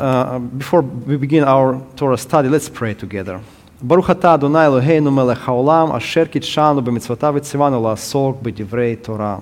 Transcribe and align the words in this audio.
uh, 0.00 0.38
before 0.38 0.82
we 0.82 1.16
begin 1.16 1.44
our 1.44 1.80
Torah 1.96 2.18
study, 2.18 2.48
let's 2.48 2.68
pray 2.68 2.94
together. 2.94 3.40
ברוך 3.82 4.10
אתה, 4.10 4.34
אדוני 4.34 4.66
אלוהינו 4.66 5.10
מלך 5.10 5.48
העולם, 5.48 5.92
אשר 5.92 6.24
קידשנו 6.24 6.82
במצוותיו 6.82 7.32
וציוונו 7.36 7.88
לעסוק 7.88 8.42
בדברי 8.42 8.96
תורה. 8.96 9.38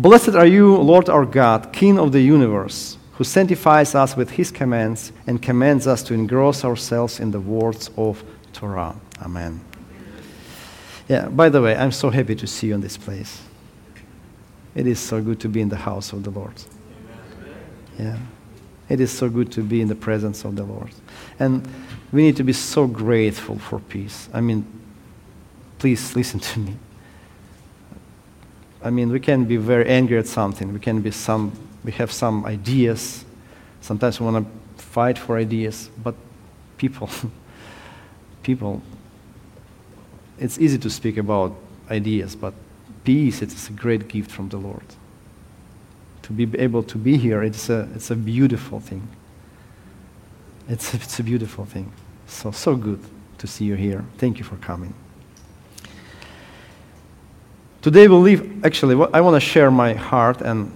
Blessed 0.00 0.34
are 0.34 0.46
you, 0.46 0.76
Lord 0.76 1.08
our 1.08 1.24
God, 1.24 1.72
King 1.72 1.98
of 1.98 2.12
the 2.12 2.20
universe, 2.20 2.96
who 3.14 3.24
sanctifies 3.24 3.96
us 3.96 4.16
with 4.16 4.30
his 4.30 4.52
commands 4.52 5.10
and 5.26 5.42
commands 5.42 5.88
us 5.88 6.04
to 6.04 6.14
engross 6.14 6.64
ourselves 6.64 7.18
in 7.18 7.32
the 7.32 7.40
words 7.40 7.90
of 7.96 8.22
Torah. 8.52 8.94
Amen. 9.20 9.60
Yeah, 11.08 11.28
by 11.28 11.48
the 11.48 11.60
way, 11.60 11.74
I'm 11.74 11.90
so 11.90 12.10
happy 12.10 12.36
to 12.36 12.46
see 12.46 12.68
you 12.68 12.74
in 12.74 12.80
this 12.80 12.96
place. 12.96 13.42
It 14.76 14.86
is 14.86 15.00
so 15.00 15.20
good 15.20 15.40
to 15.40 15.48
be 15.48 15.60
in 15.60 15.68
the 15.68 15.82
house 15.88 16.12
of 16.12 16.22
the 16.22 16.30
Lord. 16.30 16.54
Yeah. 17.98 18.18
It 18.88 19.00
is 19.00 19.10
so 19.10 19.28
good 19.28 19.52
to 19.52 19.62
be 19.62 19.80
in 19.80 19.88
the 19.88 19.94
presence 19.94 20.44
of 20.44 20.56
the 20.56 20.64
Lord. 20.64 20.90
And 21.38 21.68
we 22.10 22.22
need 22.22 22.36
to 22.36 22.44
be 22.44 22.54
so 22.54 22.86
grateful 22.86 23.58
for 23.58 23.80
peace. 23.80 24.28
I 24.32 24.40
mean, 24.40 24.64
please 25.78 26.16
listen 26.16 26.40
to 26.40 26.60
me. 26.60 26.74
I 28.82 28.90
mean, 28.90 29.10
we 29.10 29.20
can 29.20 29.44
be 29.44 29.56
very 29.56 29.86
angry 29.88 30.18
at 30.18 30.26
something. 30.26 30.72
We 30.72 30.80
can 30.80 31.00
be 31.00 31.10
some, 31.10 31.52
we 31.84 31.92
have 31.92 32.12
some 32.12 32.46
ideas. 32.46 33.24
Sometimes 33.80 34.20
we 34.20 34.26
want 34.26 34.46
to 34.46 34.82
fight 34.82 35.18
for 35.18 35.36
ideas, 35.36 35.90
but 36.02 36.14
people, 36.78 37.10
people, 38.42 38.80
it's 40.38 40.58
easy 40.58 40.78
to 40.78 40.88
speak 40.88 41.16
about 41.16 41.54
ideas, 41.90 42.36
but 42.36 42.54
peace, 43.04 43.42
it's 43.42 43.68
a 43.68 43.72
great 43.72 44.08
gift 44.08 44.30
from 44.30 44.48
the 44.48 44.56
Lord. 44.56 44.84
To 46.28 46.34
be 46.34 46.58
able 46.58 46.82
to 46.82 46.98
be 46.98 47.16
here, 47.16 47.42
it's 47.42 47.70
a, 47.70 47.88
it's 47.94 48.10
a 48.10 48.14
beautiful 48.14 48.80
thing. 48.80 49.08
It's, 50.68 50.92
it's 50.92 51.18
a 51.18 51.22
beautiful 51.22 51.64
thing. 51.64 51.90
So, 52.26 52.50
so 52.50 52.76
good 52.76 53.00
to 53.38 53.46
see 53.46 53.64
you 53.64 53.76
here. 53.76 54.04
Thank 54.18 54.36
you 54.36 54.44
for 54.44 54.56
coming. 54.56 54.92
Today 57.80 58.08
we'll 58.08 58.20
leave, 58.20 58.62
actually, 58.62 58.94
I 59.14 59.22
want 59.22 59.36
to 59.36 59.40
share 59.40 59.70
my 59.70 59.94
heart, 59.94 60.42
and 60.42 60.70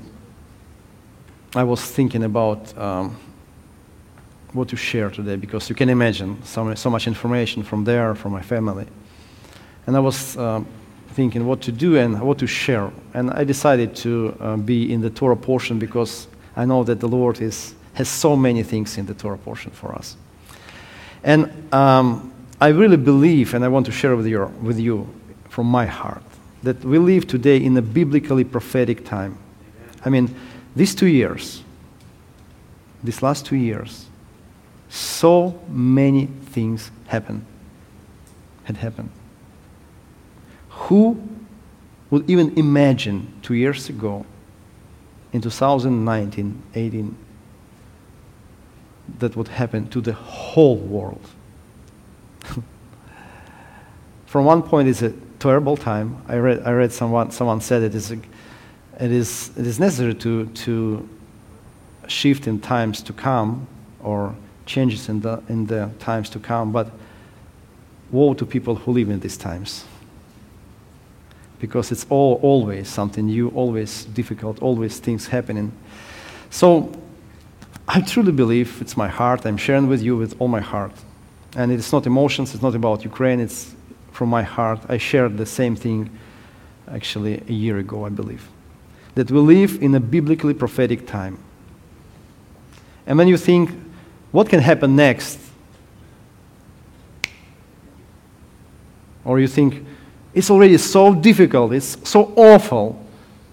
I 1.55 1.65
was 1.65 1.85
thinking 1.85 2.25
about 2.25 2.75
um, 2.79 3.15
what 4.55 4.69
to 4.69 4.77
share 4.77 5.11
today 5.11 5.37
because 5.37 5.69
you 5.69 5.75
can 5.75 5.91
imagine 5.91 6.43
so, 6.45 6.75
so 6.75 6.89
much 6.89 7.07
information 7.07 7.63
from 7.63 7.85
there, 7.85 8.15
from 8.15 8.33
my 8.33 8.41
family. 8.41 8.87
And 9.87 9.97
I 9.97 10.01
was 10.01 10.35
um, 10.39 10.67
thinking 11.13 11.47
what 11.47 11.61
to 11.63 11.73
do 11.73 11.97
and 11.97 12.21
what 12.21 12.39
to 12.39 12.47
share. 12.47 12.91
And 13.15 13.31
I 13.31 13.45
decided 13.45 13.95
to 13.97 14.37
uh, 14.41 14.57
be 14.57 14.93
in 14.93 15.01
the 15.01 15.11
Torah 15.11 15.37
portion 15.37 15.79
because 15.79 16.27
I 16.57 16.65
know 16.65 16.85
that 16.85 17.01
the 17.01 17.09
Lord 17.09 17.41
is, 17.41 17.75
has 17.95 18.09
so 18.09 18.37
many 18.37 18.63
things 18.63 18.99
in 18.99 19.07
the 19.07 19.15
Torah 19.15 19.39
portion 19.39 19.71
for 19.71 19.95
us. 19.95 20.17
And 21.23 21.73
um, 21.73 22.33
I 22.61 22.69
really 22.69 22.97
believe, 22.97 23.55
and 23.55 23.65
I 23.65 23.69
want 23.69 23.87
to 23.87 23.93
share 23.93 24.17
with 24.17 24.27
you, 24.27 24.47
with 24.63 24.79
you 24.79 25.09
from 25.49 25.67
my 25.67 25.87
heart, 25.87 26.23
that 26.63 26.85
we 26.85 26.99
live 26.99 27.27
today 27.27 27.57
in 27.57 27.77
a 27.77 27.83
biblically 27.83 28.45
prophetic 28.45 29.05
time. 29.05 29.37
I 30.05 30.11
mean, 30.11 30.35
these 30.75 30.95
two 30.95 31.07
years, 31.07 31.63
these 33.03 33.23
last 33.23 33.47
two 33.47 33.57
years, 33.57 34.07
so 34.89 35.61
many 35.69 36.27
things 36.27 36.91
happened, 37.07 37.45
had 38.65 38.77
happened. 38.77 39.11
Who 40.89 41.21
would 42.11 42.29
even 42.29 42.59
imagine 42.59 43.33
two 43.43 43.55
years 43.55 43.89
ago, 43.89 44.27
in 45.33 45.41
2019, 45.41 46.63
18, 46.75 47.17
that 49.21 49.37
would 49.37 49.49
happen 49.49 49.89
to 49.91 50.01
the 50.01 50.13
whole 50.13 50.77
world? 50.77 51.25
From 54.27 54.45
one 54.45 54.63
point, 54.63 54.89
it's 54.89 55.03
a 55.03 55.13
terrible 55.39 55.77
time. 55.77 56.21
I 56.27 56.37
read, 56.37 56.63
I 56.65 56.73
read 56.73 56.93
someone, 56.93 57.31
someone 57.31 57.61
said 57.61 57.83
it 57.83 57.95
is, 57.95 58.11
a, 58.11 58.17
it 59.01 59.13
is, 59.13 59.53
it 59.57 59.67
is 59.67 59.79
necessary 59.79 60.15
to, 60.17 60.47
to 60.47 61.09
shift 62.09 62.49
in 62.49 62.61
times 62.61 63.03
to 63.05 63.13
come 63.13 63.69
or 64.03 64.35
changes 64.67 65.09
in 65.09 65.21
the, 65.21 65.43
in 65.49 65.67
the 65.67 65.91
times 66.01 66.29
to 66.31 66.41
come, 66.41 66.73
but 66.73 66.91
woe 68.11 68.35
to 68.35 68.45
people 68.45 68.75
who 68.75 68.93
live 68.93 69.11
in 69.11 69.21
these 69.21 69.37
times 69.37 69.85
because 71.63 71.93
it's 71.93 72.05
all 72.11 72.41
always 72.43 72.89
something 72.89 73.27
new, 73.27 73.49
always 73.51 74.05
difficult, 74.07 74.61
always 74.61 74.99
things 74.99 75.29
happening. 75.29 75.71
So 76.51 76.91
I 77.87 78.01
truly 78.01 78.33
believe 78.33 78.81
it's 78.81 78.97
my 78.97 79.07
heart. 79.07 79.47
I'm 79.47 79.57
sharing 79.57 79.87
with 79.87 80.03
you 80.03 80.17
with 80.17 80.35
all 80.41 80.49
my 80.49 80.61
heart. 80.61 80.91
And 81.55 81.71
it's 81.71 81.93
not 81.93 82.05
emotions, 82.05 82.53
it's 82.53 82.65
not 82.65 82.75
about 82.75 83.05
Ukraine, 83.05 83.39
it's 83.39 83.77
from 84.11 84.29
my 84.29 84.43
heart. 84.43 84.81
I 84.89 84.99
shared 84.99 85.39
the 85.39 85.47
same 85.47 85.77
thing 85.77 86.11
actually 86.89 87.41
a 87.49 87.53
year 87.53 87.79
ago, 87.79 88.07
I 88.07 88.09
believe. 88.09 88.49
That 89.15 89.31
we 89.31 89.39
live 89.39 89.81
in 89.81 89.95
a 89.95 90.01
biblically 90.01 90.55
prophetic 90.55 91.07
time. 91.07 91.39
And 93.07 93.17
when 93.19 93.29
you 93.29 93.37
think, 93.37 93.71
what 94.33 94.49
can 94.49 94.59
happen 94.59 94.97
next? 94.97 95.39
Or 99.25 99.39
you 99.39 99.47
think, 99.47 99.87
it's 100.35 100.51
already 100.51 100.79
so 100.79 101.15
difficult, 101.15 101.73
it's 101.73 102.09
so 102.09 102.33
awful. 102.37 102.99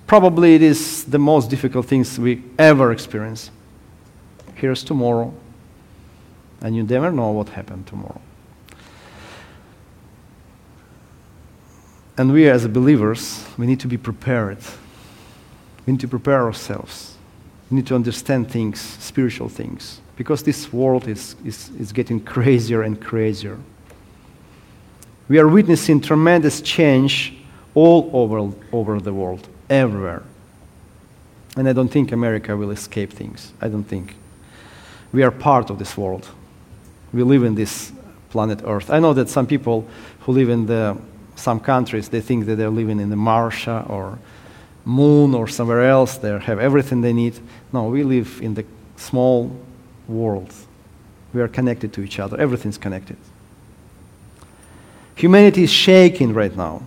Probably 0.07 0.56
it 0.56 0.62
is 0.62 1.03
the 1.03 1.19
most 1.19 1.50
difficult 1.50 1.85
things 1.85 2.17
we 2.17 2.41
ever 2.57 2.91
experience. 2.91 3.51
Here's 4.56 4.84
tomorrow, 4.84 5.34
and 6.62 6.75
you 6.75 6.84
never 6.84 7.12
know 7.12 7.31
what 7.31 7.50
happened 7.50 7.85
tomorrow. 7.85 8.22
And 12.18 12.34
we 12.34 12.50
as 12.50 12.68
believers, 12.68 13.45
we 13.57 13.66
need 13.66 13.79
to 13.81 13.88
be 13.88 13.97
prepared. 13.97 14.57
We 15.85 15.94
need 15.94 16.01
to 16.01 16.07
prepare 16.07 16.44
ourselves. 16.44 17.16
We 17.69 17.75
need 17.75 17.88
to 17.88 17.95
understand 17.95 18.51
things, 18.51 18.81
spiritual 18.81 19.47
things, 19.47 20.01
because 20.18 20.44
this 20.44 20.73
world 20.73 21.07
is, 21.07 21.35
is, 21.45 21.69
is 21.79 21.91
getting 21.91 22.19
crazier 22.35 22.81
and 22.81 23.00
crazier 23.00 23.57
we 25.29 25.38
are 25.38 25.47
witnessing 25.47 26.01
tremendous 26.01 26.59
change 26.59 27.35
all 27.75 28.09
over, 28.13 28.51
over 28.73 29.00
the 29.00 29.13
world, 29.13 29.47
everywhere. 29.69 30.23
And 31.56 31.69
I 31.69 31.73
don't 31.73 31.90
think 31.90 32.12
America 32.12 32.57
will 32.57 32.72
escape 32.72 33.13
things. 33.13 33.53
I 33.62 33.68
don't 33.68 33.84
think. 33.84 34.16
We 35.13 35.23
are 35.23 35.31
part 35.31 35.69
of 35.69 35.78
this 35.78 35.95
world. 35.95 36.28
We 37.13 37.23
live 37.23 37.44
in 37.44 37.56
this 37.56 37.91
planet 38.31 38.62
Earth. 38.66 38.89
I 38.89 39.00
know 39.00 39.13
that 39.13 39.29
some 39.29 39.45
people 39.45 39.88
who 40.22 40.31
live 40.31 40.50
in 40.50 40.66
the, 40.66 40.97
some 41.35 41.59
countries, 41.59 42.09
they 42.09 42.22
think 42.22 42.45
that 42.47 42.56
they're 42.56 42.69
living 42.69 43.00
in 43.00 43.09
the 43.09 43.16
Mars 43.16 43.68
or 43.68 44.18
moon 44.85 45.35
or 45.35 45.47
somewhere 45.47 45.88
else. 45.88 46.18
They 46.18 46.38
have 46.39 46.59
everything 46.59 47.01
they 47.01 47.13
need. 47.13 47.39
No, 47.72 47.85
we 47.85 48.03
live 48.03 48.39
in 48.41 48.56
the 48.56 48.66
small 48.97 49.56
world. 50.07 50.51
We 51.34 51.41
are 51.41 51.47
connected 51.47 51.94
to 51.94 52.01
each 52.01 52.19
other. 52.19 52.39
Everything's 52.39 52.79
connected. 52.79 53.18
Humanity 55.19 55.63
is 55.63 55.69
shaking 55.69 56.34
right 56.34 56.56
now. 56.56 56.81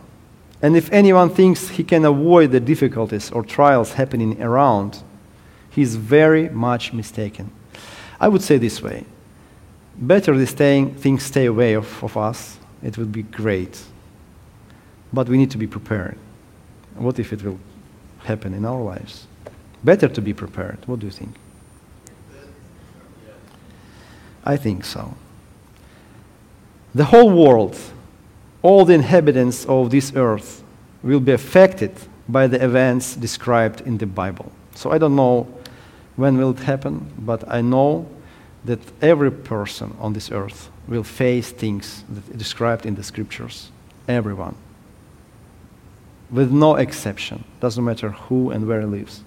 And 0.62 0.74
if 0.74 0.90
anyone 0.90 1.28
thinks 1.28 1.68
he 1.68 1.84
can 1.84 2.06
avoid 2.06 2.50
the 2.50 2.60
difficulties 2.60 3.30
or 3.30 3.42
trials 3.42 3.92
happening 3.92 4.42
around, 4.42 5.02
he's 5.68 5.96
very 5.96 6.48
much 6.48 6.94
mistaken. 6.94 7.52
I 8.18 8.28
would 8.28 8.40
say 8.40 8.56
this 8.56 8.80
way 8.80 9.04
better 9.98 10.34
the 10.38 10.46
staying, 10.46 10.94
things 10.94 11.22
stay 11.24 11.44
away 11.44 11.74
of, 11.74 12.02
of 12.02 12.16
us, 12.16 12.58
it 12.82 12.96
would 12.96 13.12
be 13.12 13.22
great. 13.22 13.82
But 15.12 15.28
we 15.28 15.36
need 15.36 15.50
to 15.50 15.58
be 15.58 15.66
prepared. 15.66 16.16
What 16.94 17.18
if 17.18 17.34
it 17.34 17.44
will 17.44 17.60
happen 18.20 18.54
in 18.54 18.64
our 18.64 18.80
lives? 18.80 19.26
Better 19.84 20.08
to 20.08 20.22
be 20.22 20.32
prepared. 20.32 20.78
What 20.86 21.00
do 21.00 21.06
you 21.06 21.12
think? 21.12 21.34
I 24.42 24.56
think 24.56 24.86
so. 24.86 25.14
The 26.94 27.04
whole 27.04 27.30
world 27.30 27.76
all 28.62 28.84
the 28.84 28.94
inhabitants 28.94 29.64
of 29.66 29.90
this 29.90 30.12
earth 30.14 30.62
will 31.02 31.20
be 31.20 31.32
affected 31.32 31.92
by 32.28 32.46
the 32.46 32.62
events 32.64 33.16
described 33.16 33.80
in 33.82 33.98
the 33.98 34.06
Bible. 34.06 34.52
So 34.74 34.90
I 34.90 34.98
don't 34.98 35.16
know 35.16 35.46
when 36.16 36.38
will 36.38 36.50
it 36.50 36.60
happen, 36.60 37.12
but 37.18 37.48
I 37.48 37.60
know 37.60 38.06
that 38.64 38.78
every 39.00 39.32
person 39.32 39.96
on 39.98 40.12
this 40.12 40.30
earth 40.30 40.70
will 40.86 41.02
face 41.02 41.50
things 41.50 42.04
that 42.08 42.38
described 42.38 42.86
in 42.86 42.94
the 42.94 43.02
scriptures. 43.02 43.70
Everyone. 44.06 44.54
With 46.30 46.52
no 46.52 46.76
exception. 46.76 47.44
Doesn't 47.60 47.84
matter 47.84 48.10
who 48.10 48.50
and 48.50 48.66
where 48.68 48.80
he 48.80 48.86
lives. 48.86 49.24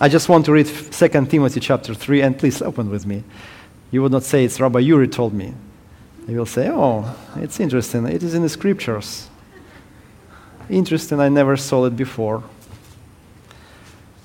I 0.00 0.08
just 0.08 0.28
want 0.28 0.46
to 0.46 0.52
read 0.52 0.66
2 0.66 1.08
Timothy 1.26 1.60
chapter 1.60 1.94
3, 1.94 2.22
and 2.22 2.38
please 2.38 2.62
open 2.62 2.90
with 2.90 3.06
me. 3.06 3.22
You 3.90 4.02
would 4.02 4.12
not 4.12 4.24
say 4.24 4.44
it's 4.44 4.58
Rabbi 4.58 4.80
Yuri 4.80 5.06
told 5.06 5.34
me. 5.34 5.54
They 6.26 6.36
will 6.36 6.46
say, 6.46 6.68
Oh, 6.70 7.16
it's 7.36 7.60
interesting. 7.60 8.06
It 8.06 8.22
is 8.22 8.34
in 8.34 8.42
the 8.42 8.48
scriptures. 8.48 9.28
Interesting, 10.70 11.20
I 11.20 11.28
never 11.28 11.56
saw 11.56 11.84
it 11.86 11.96
before. 11.96 12.42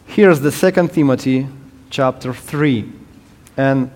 Here's 0.05 0.39
the 0.39 0.51
second 0.51 0.93
Timothy 0.93 1.47
chapter 1.89 2.33
3. 2.33 2.91
And 3.57 3.91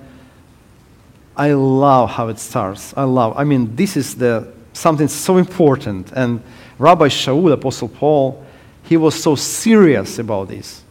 I 1.37 1.53
love 1.53 2.11
how 2.11 2.27
it 2.27 2.39
starts. 2.39 2.93
I 2.97 3.03
love. 3.03 3.33
I 3.37 3.43
mean, 3.43 3.75
this 3.75 3.95
is 3.95 4.15
the 4.15 4.51
something 4.73 5.07
so 5.07 5.37
important. 5.37 6.11
And 6.13 6.41
Rabbi 6.77 7.07
Shaul, 7.07 7.51
Apostle 7.51 7.89
Paul, 7.89 8.43
he 8.83 8.97
was 8.97 9.21
so 9.21 9.35
serious 9.35 10.19
about 10.19 10.47
this. 10.47 10.83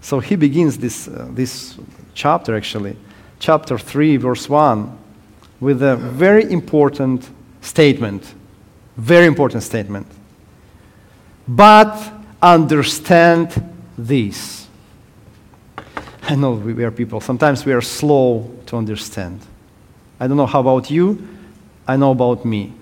So 0.00 0.20
he 0.20 0.36
begins 0.36 0.78
this, 0.78 1.08
uh, 1.08 1.28
this 1.30 1.78
chapter, 2.14 2.56
actually, 2.56 2.96
chapter 3.38 3.78
3, 3.78 4.16
verse 4.16 4.48
1, 4.48 4.98
with 5.60 5.82
a 5.82 5.96
very 5.96 6.50
important 6.50 7.28
statement. 7.60 8.34
Very 8.96 9.26
important 9.26 9.62
statement. 9.62 10.06
But 11.46 12.12
understand 12.42 13.70
this. 13.96 14.66
I 16.22 16.34
know 16.34 16.52
we 16.52 16.84
are 16.84 16.90
people, 16.90 17.20
sometimes 17.20 17.64
we 17.64 17.72
are 17.72 17.80
slow 17.80 18.50
to 18.66 18.76
understand. 18.76 19.40
I 20.20 20.26
don't 20.26 20.36
know 20.36 20.46
how 20.46 20.60
about 20.60 20.90
you, 20.90 21.26
I 21.86 21.96
know 21.96 22.10
about 22.10 22.44
me. 22.44 22.74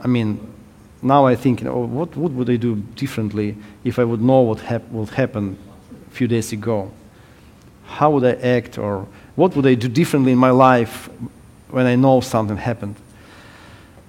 I 0.00 0.06
mean, 0.06 0.38
now 1.02 1.26
I 1.26 1.34
think, 1.34 1.64
oh, 1.64 1.86
what, 1.86 2.16
what 2.16 2.30
would 2.32 2.48
I 2.48 2.56
do 2.56 2.76
differently 2.76 3.56
if 3.82 3.98
I 3.98 4.04
would 4.04 4.22
know 4.22 4.42
what 4.42 4.60
hap- 4.60 4.88
would 4.90 5.10
happen 5.10 5.58
a 6.06 6.10
few 6.10 6.28
days 6.28 6.52
ago? 6.52 6.92
How 7.84 8.10
would 8.10 8.24
I 8.24 8.40
act, 8.40 8.78
or 8.78 9.08
what 9.38 9.54
would 9.54 9.66
I 9.66 9.74
do 9.74 9.86
differently 9.86 10.32
in 10.32 10.38
my 10.38 10.50
life 10.50 11.08
when 11.70 11.86
I 11.86 11.94
know 11.94 12.20
something 12.20 12.56
happened? 12.56 12.96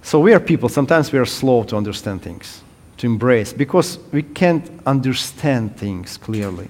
So 0.01 0.19
we 0.19 0.33
are 0.33 0.39
people, 0.39 0.69
sometimes 0.69 1.11
we 1.11 1.19
are 1.19 1.25
slow 1.25 1.61
to 1.65 1.77
understand 1.77 2.23
things, 2.23 2.63
to 2.97 3.05
embrace, 3.05 3.53
because 3.53 3.99
we 4.11 4.23
can't 4.23 4.67
understand 4.87 5.77
things 5.77 6.17
clearly. 6.17 6.67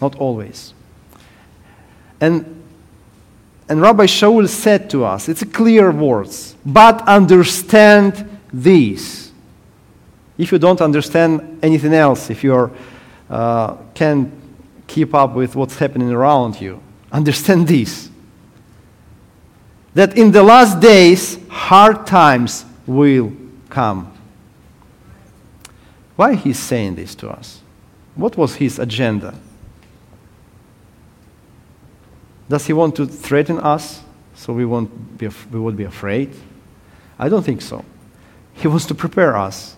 Not 0.00 0.14
always. 0.14 0.74
And, 2.20 2.62
and 3.68 3.82
Rabbi 3.82 4.04
Shaul 4.04 4.48
said 4.48 4.88
to 4.90 5.04
us, 5.04 5.28
it's 5.28 5.42
clear 5.42 5.90
words, 5.90 6.54
but 6.64 7.02
understand 7.02 8.38
these. 8.52 9.32
If 10.38 10.52
you 10.52 10.58
don't 10.60 10.80
understand 10.80 11.58
anything 11.64 11.94
else, 11.94 12.30
if 12.30 12.44
you 12.44 12.70
uh, 13.28 13.74
can't 13.94 14.32
keep 14.86 15.16
up 15.16 15.34
with 15.34 15.56
what's 15.56 15.76
happening 15.76 16.12
around 16.12 16.60
you, 16.60 16.80
understand 17.12 17.68
this. 17.68 18.10
That 19.94 20.16
in 20.16 20.30
the 20.30 20.42
last 20.42 20.80
days, 20.80 21.38
hard 21.48 22.06
times 22.06 22.64
will 22.86 23.32
come. 23.68 24.12
Why 26.16 26.34
he's 26.34 26.58
saying 26.58 26.96
this 26.96 27.14
to 27.16 27.30
us? 27.30 27.60
What 28.14 28.36
was 28.36 28.56
his 28.56 28.78
agenda? 28.78 29.34
Does 32.48 32.66
he 32.66 32.72
want 32.72 32.96
to 32.96 33.06
threaten 33.06 33.58
us 33.58 34.02
so 34.34 34.52
we, 34.52 34.64
won't 34.64 35.18
be, 35.18 35.28
we 35.50 35.60
would 35.60 35.76
be 35.76 35.84
afraid? 35.84 36.34
I 37.18 37.28
don't 37.28 37.42
think 37.42 37.62
so. 37.62 37.84
He 38.54 38.66
wants 38.66 38.86
to 38.86 38.94
prepare 38.94 39.36
us. 39.36 39.76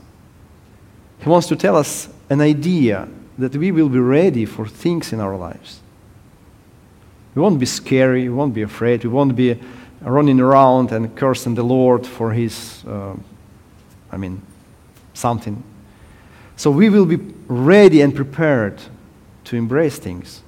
He 1.18 1.28
wants 1.28 1.46
to 1.48 1.56
tell 1.56 1.76
us 1.76 2.08
an 2.30 2.40
idea 2.40 3.08
that 3.36 3.54
we 3.56 3.72
will 3.72 3.88
be 3.88 3.98
ready 3.98 4.46
for 4.46 4.66
things 4.66 5.12
in 5.12 5.20
our 5.20 5.36
lives. 5.36 5.80
We 7.34 7.42
won't 7.42 7.58
be 7.58 7.66
scary, 7.66 8.28
we 8.28 8.34
won't 8.34 8.54
be 8.54 8.62
afraid, 8.62 9.04
we 9.04 9.10
won't 9.10 9.36
be 9.36 9.60
running 10.00 10.40
around 10.40 10.92
and 10.92 11.14
cursing 11.14 11.54
the 11.54 11.62
Lord 11.62 12.06
for 12.06 12.32
his, 12.32 12.84
uh, 12.86 13.14
I 14.10 14.16
mean, 14.16 14.42
something. 15.14 15.62
So 16.56 16.70
we 16.70 16.90
will 16.90 17.06
be 17.06 17.16
ready 17.46 18.00
and 18.00 18.14
prepared 18.14 18.80
to 19.44 19.56
embrace 19.56 19.98
things. 19.98 20.42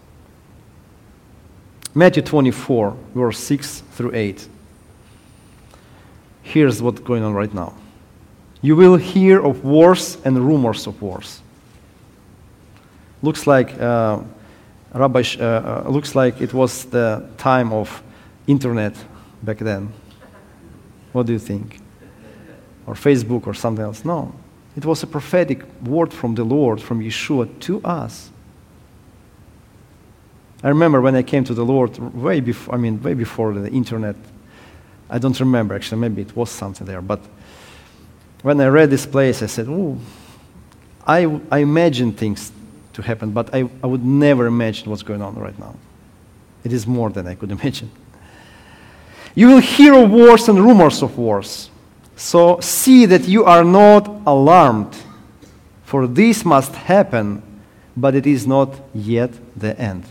Matthew 1.94 2.22
24, 2.22 2.96
verse 3.14 3.38
6 3.38 3.80
through 3.92 4.14
8. 4.14 4.48
Here's 6.42 6.82
what's 6.82 7.00
going 7.00 7.22
on 7.22 7.34
right 7.34 7.52
now. 7.52 7.74
You 8.62 8.76
will 8.76 8.96
hear 8.96 9.44
of 9.44 9.64
wars 9.64 10.16
and 10.24 10.38
rumors 10.38 10.86
of 10.86 11.00
wars. 11.02 11.40
Looks 13.22 13.46
like 13.46 13.78
uh, 13.80 14.20
Rabbi, 14.94 15.22
uh, 15.38 15.42
uh, 15.42 15.88
looks 15.88 16.14
like 16.14 16.40
it 16.40 16.52
was 16.52 16.84
the 16.84 17.26
time 17.38 17.72
of 17.72 18.02
internet 18.46 18.94
back 19.42 19.58
then. 19.58 19.92
What 21.12 21.26
do 21.26 21.32
you 21.32 21.38
think? 21.38 21.80
Or 22.86 22.94
Facebook 22.94 23.46
or 23.46 23.54
something 23.54 23.84
else? 23.84 24.04
No. 24.04 24.34
It 24.76 24.84
was 24.84 25.02
a 25.02 25.06
prophetic 25.06 25.62
word 25.82 26.12
from 26.12 26.34
the 26.34 26.44
Lord, 26.44 26.80
from 26.80 27.00
Yeshua 27.00 27.48
to 27.60 27.80
us. 27.84 28.30
I 30.62 30.68
remember 30.68 31.00
when 31.00 31.14
I 31.14 31.22
came 31.22 31.44
to 31.44 31.54
the 31.54 31.64
Lord 31.64 31.98
way 32.14 32.40
before, 32.40 32.74
I 32.74 32.78
mean, 32.78 33.02
way 33.02 33.14
before 33.14 33.52
the 33.52 33.70
internet. 33.70 34.16
I 35.10 35.18
don't 35.18 35.38
remember 35.40 35.74
actually, 35.74 36.00
maybe 36.00 36.22
it 36.22 36.36
was 36.36 36.50
something 36.50 36.86
there, 36.86 37.02
but 37.02 37.20
when 38.42 38.60
I 38.60 38.68
read 38.68 38.90
this 38.90 39.04
place, 39.04 39.42
I 39.42 39.46
said, 39.46 39.66
oh, 39.68 39.98
I, 41.06 41.40
I 41.50 41.58
imagine 41.58 42.12
things 42.12 42.52
to 42.94 43.02
happen, 43.02 43.30
but 43.30 43.54
I, 43.54 43.68
I 43.82 43.86
would 43.86 44.04
never 44.04 44.46
imagine 44.46 44.90
what's 44.90 45.02
going 45.02 45.22
on 45.22 45.34
right 45.36 45.58
now. 45.58 45.74
It 46.64 46.72
is 46.72 46.86
more 46.86 47.10
than 47.10 47.26
I 47.26 47.34
could 47.34 47.50
imagine. 47.58 47.90
You 49.34 49.48
will 49.48 49.60
hear 49.60 49.94
of 49.94 50.10
wars 50.10 50.48
and 50.48 50.58
rumors 50.58 51.02
of 51.02 51.16
wars. 51.16 51.70
So 52.16 52.60
see 52.60 53.06
that 53.06 53.26
you 53.26 53.44
are 53.44 53.64
not 53.64 54.06
alarmed, 54.26 54.96
for 55.84 56.06
this 56.06 56.44
must 56.44 56.74
happen, 56.74 57.42
but 57.96 58.14
it 58.14 58.26
is 58.26 58.46
not 58.46 58.78
yet 58.94 59.30
the 59.56 59.78
end. 59.78 60.04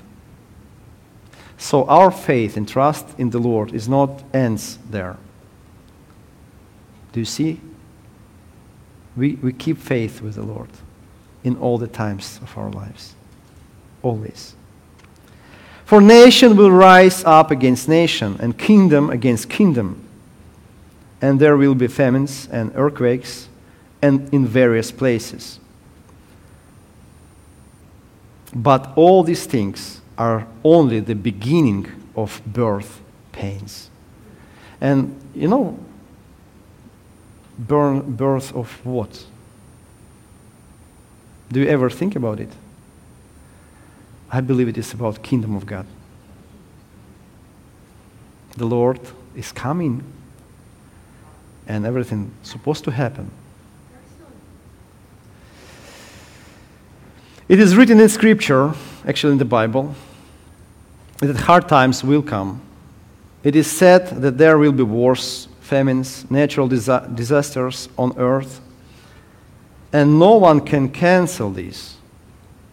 So 1.58 1.86
our 1.86 2.10
faith 2.10 2.58
and 2.58 2.68
trust 2.68 3.08
in 3.20 3.30
the 3.30 3.40
Lord 3.40 3.74
is 3.74 3.88
not 3.88 4.24
ends 4.34 4.80
there. 4.90 5.18
Do 7.14 7.20
you 7.20 7.26
see? 7.26 7.62
We, 9.16 9.36
we 9.36 9.54
keep 9.54 9.78
faith 9.78 10.22
with 10.22 10.36
the 10.36 10.44
Lord 10.44 10.70
in 11.44 11.58
all 11.58 11.78
the 11.78 11.88
times 11.88 12.40
of 12.42 12.58
our 12.58 12.70
lives. 12.70 13.16
Always. 14.04 14.56
For 15.86 16.00
nation 16.00 16.56
will 16.56 16.72
rise 16.72 17.24
up 17.26 17.52
against 17.52 17.90
nation, 17.90 18.38
and 18.40 18.58
kingdom 18.58 19.10
against 19.10 19.50
kingdom. 19.50 20.02
And 21.22 21.40
there 21.40 21.58
will 21.58 21.76
be 21.76 21.88
famines 21.88 22.48
and 22.52 22.72
earthquakes, 22.76 23.50
and 24.02 24.34
in 24.34 24.48
various 24.48 24.92
places. 24.92 25.60
But 28.54 28.92
all 28.96 29.24
these 29.24 29.46
things 29.46 30.02
are 30.18 30.48
only 30.64 31.00
the 31.00 31.16
beginning 31.16 31.88
of 32.16 32.42
birth 32.46 33.02
pains. 33.32 33.90
And 34.80 35.20
you 35.36 35.48
know, 35.48 35.78
birth 37.58 38.56
of 38.56 38.86
what? 38.86 39.26
Do 41.52 41.60
you 41.60 41.68
ever 41.68 41.90
think 41.90 42.16
about 42.16 42.40
it? 42.40 42.50
I 44.32 44.40
believe 44.40 44.70
it 44.70 44.78
is 44.78 44.94
about 44.94 45.22
kingdom 45.22 45.56
of 45.56 45.66
God. 45.66 45.86
The 48.56 48.66
Lord 48.66 49.00
is 49.36 49.52
coming 49.52 50.04
and 51.68 51.86
everything 51.86 52.32
supposed 52.44 52.84
to 52.86 52.92
happen. 52.92 53.32
It 57.50 57.60
is 57.60 57.76
written 57.76 58.00
in 58.00 58.08
scripture, 58.08 58.74
actually 59.06 59.34
in 59.34 59.38
the 59.38 59.46
Bible, 59.46 59.94
that 61.20 61.36
hard 61.36 61.68
times 61.68 62.04
will 62.04 62.22
come. 62.22 62.62
It 63.44 63.56
is 63.56 63.70
said 63.70 64.08
that 64.22 64.38
there 64.38 64.58
will 64.58 64.72
be 64.72 64.84
wars, 64.84 65.50
famines, 65.60 66.30
natural 66.32 66.68
disa- 66.70 67.10
disasters 67.14 67.90
on 67.98 68.14
earth, 68.18 68.62
and 69.94 70.20
no 70.20 70.38
one 70.38 70.62
can 70.62 70.90
cancel 70.90 71.52
these. 71.52 71.96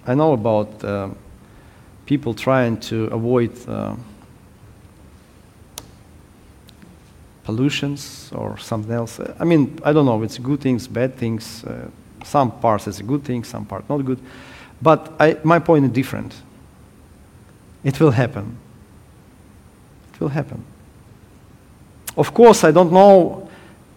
I 0.06 0.14
know 0.14 0.32
about 0.32 0.84
uh, 0.84 1.10
people 2.06 2.32
trying 2.32 2.78
to 2.80 3.04
avoid 3.06 3.52
uh, 3.68 3.94
pollutions 7.44 8.30
or 8.34 8.58
something 8.58 8.92
else. 8.92 9.20
I 9.38 9.44
mean, 9.44 9.78
I 9.84 9.92
don't 9.92 10.06
know. 10.06 10.22
It's 10.22 10.38
good 10.38 10.60
things, 10.60 10.86
bad 10.86 11.16
things. 11.16 11.64
Uh, 11.64 11.88
some 12.24 12.50
parts 12.60 12.86
it's 12.86 13.00
a 13.00 13.02
good 13.02 13.24
thing, 13.24 13.44
some 13.44 13.64
part 13.64 13.88
not 13.88 14.04
good. 14.04 14.18
But 14.80 15.12
I, 15.18 15.36
my 15.42 15.58
point 15.58 15.84
is 15.86 15.90
different. 15.92 16.34
It 17.84 18.00
will 18.00 18.10
happen. 18.10 18.56
It 20.14 20.20
will 20.20 20.28
happen. 20.28 20.64
Of 22.16 22.34
course, 22.34 22.64
I 22.64 22.70
don't 22.70 22.92
know 22.92 23.48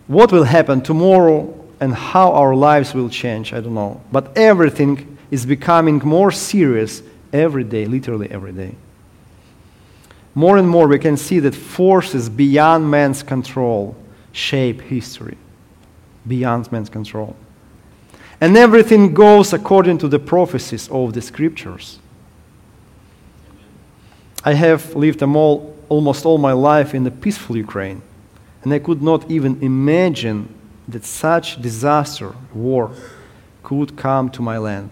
what 0.07 0.31
will 0.31 0.43
happen 0.43 0.81
tomorrow 0.81 1.60
and 1.81 1.95
how 1.95 2.31
our 2.33 2.55
lives 2.55 2.93
will 2.93 3.09
change. 3.09 3.53
I 3.53 3.59
don't 3.59 3.73
know. 3.73 3.99
But 4.11 4.37
everything 4.37 5.17
is 5.31 5.47
becoming 5.47 5.97
more 6.05 6.31
serious 6.31 7.01
every 7.33 7.63
day, 7.63 7.85
literally 7.85 8.29
every 8.29 8.51
day. 8.51 8.75
More 10.35 10.57
and 10.57 10.69
more, 10.69 10.87
we 10.87 10.99
can 10.99 11.17
see 11.17 11.39
that 11.39 11.55
forces 11.55 12.29
beyond 12.29 12.89
man's 12.89 13.23
control 13.23 13.95
shape 14.31 14.79
history, 14.81 15.37
beyond 16.25 16.71
man's 16.71 16.89
control. 16.89 17.35
And 18.39 18.55
everything 18.55 19.13
goes 19.13 19.51
according 19.51 19.97
to 19.99 20.07
the 20.07 20.19
prophecies 20.19 20.87
of 20.89 21.13
the 21.13 21.21
scriptures. 21.21 21.99
I 24.43 24.53
have 24.53 24.95
lived 24.95 25.21
all, 25.21 25.75
almost 25.89 26.25
all 26.25 26.37
my 26.37 26.53
life 26.53 26.93
in 26.93 27.03
the 27.03 27.11
peaceful 27.11 27.57
Ukraine, 27.57 28.01
and 28.63 28.71
I 28.71 28.79
could 28.79 29.01
not 29.01 29.29
even 29.29 29.61
imagine 29.61 30.47
that 30.91 31.05
such 31.05 31.61
disaster, 31.61 32.35
war, 32.53 32.91
could 33.63 33.95
come 33.95 34.29
to 34.29 34.41
my 34.41 34.57
land. 34.57 34.89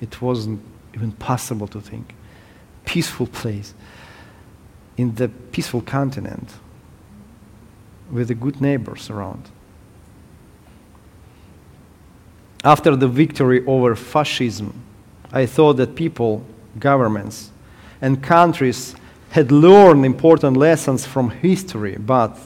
It 0.00 0.20
wasn't 0.20 0.60
even 0.94 1.12
possible 1.12 1.66
to 1.68 1.80
think. 1.80 2.14
Peaceful 2.84 3.26
place 3.26 3.74
in 4.96 5.14
the 5.14 5.28
peaceful 5.28 5.80
continent 5.80 6.48
with 8.10 8.28
the 8.28 8.34
good 8.34 8.60
neighbors 8.60 9.10
around. 9.10 9.50
After 12.64 12.96
the 12.96 13.08
victory 13.08 13.64
over 13.66 13.94
fascism, 13.94 14.82
I 15.32 15.46
thought 15.46 15.74
that 15.74 15.94
people, 15.94 16.44
governments, 16.78 17.50
and 18.00 18.22
countries 18.22 18.94
had 19.30 19.52
learned 19.52 20.04
important 20.04 20.56
lessons 20.56 21.04
from 21.04 21.30
history, 21.30 21.96
but 21.98 22.38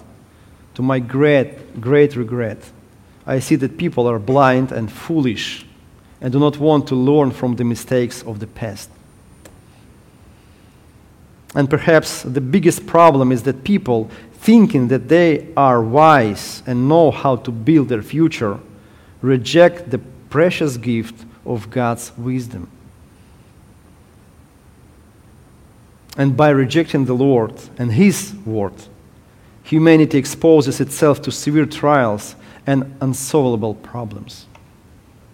to 0.81 0.87
my 0.87 0.99
great, 0.99 1.79
great 1.79 2.17
regret, 2.17 2.57
I 3.27 3.39
see 3.41 3.55
that 3.57 3.77
people 3.77 4.09
are 4.09 4.19
blind 4.19 4.73
and 4.73 4.91
foolish 4.91 5.67
and 6.23 6.33
do 6.33 6.41
not 6.41 6.57
want 6.57 6.87
to 6.87 6.95
learn 6.95 7.33
from 7.33 7.57
the 7.57 7.65
mistakes 7.65 8.23
of 8.23 8.41
the 8.41 8.47
past. 8.47 8.89
And 11.55 11.69
perhaps 11.69 12.23
the 12.23 12.41
biggest 12.41 12.87
problem 12.87 13.31
is 13.31 13.43
that 13.43 13.63
people, 13.63 14.11
thinking 14.33 14.89
that 14.89 15.09
they 15.11 15.53
are 15.55 15.83
wise 15.83 16.63
and 16.67 16.89
know 16.89 17.11
how 17.11 17.37
to 17.37 17.51
build 17.51 17.91
their 17.91 18.03
future, 18.03 18.59
reject 19.21 19.91
the 19.91 19.99
precious 20.31 20.79
gift 20.79 21.27
of 21.45 21.69
God's 21.69 22.11
wisdom. 22.17 22.71
And 26.17 26.39
by 26.39 26.49
rejecting 26.49 27.05
the 27.05 27.13
Lord 27.13 27.53
and 27.77 27.93
His 27.93 28.33
word, 28.47 28.73
humanity 29.71 30.19
exposes 30.19 30.81
itself 30.81 31.23
to 31.23 31.31
severe 31.31 31.65
trials 31.65 32.35
and 32.67 32.93
unsolvable 33.00 33.75
problems 33.75 34.47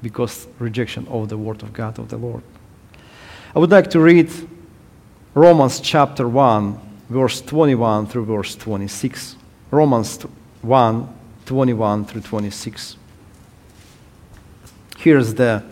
because 0.02 0.46
rejection 0.58 1.08
of 1.08 1.30
the 1.30 1.38
word 1.38 1.62
of 1.62 1.72
God 1.72 1.98
of 1.98 2.10
the 2.10 2.18
Lord. 2.18 2.42
I 3.54 3.58
would 3.58 3.70
like 3.70 3.88
to 3.90 4.00
read 4.00 4.30
Romans 5.32 5.80
chapter 5.80 6.28
1 6.28 6.78
verse 7.08 7.40
21 7.40 8.08
through 8.08 8.26
verse 8.26 8.54
26. 8.56 9.36
Romans 9.70 10.20
1 10.60 11.08
21 11.46 12.04
through 12.04 12.20
26. 12.20 12.96
Here's 14.98 15.32
the 15.32 15.64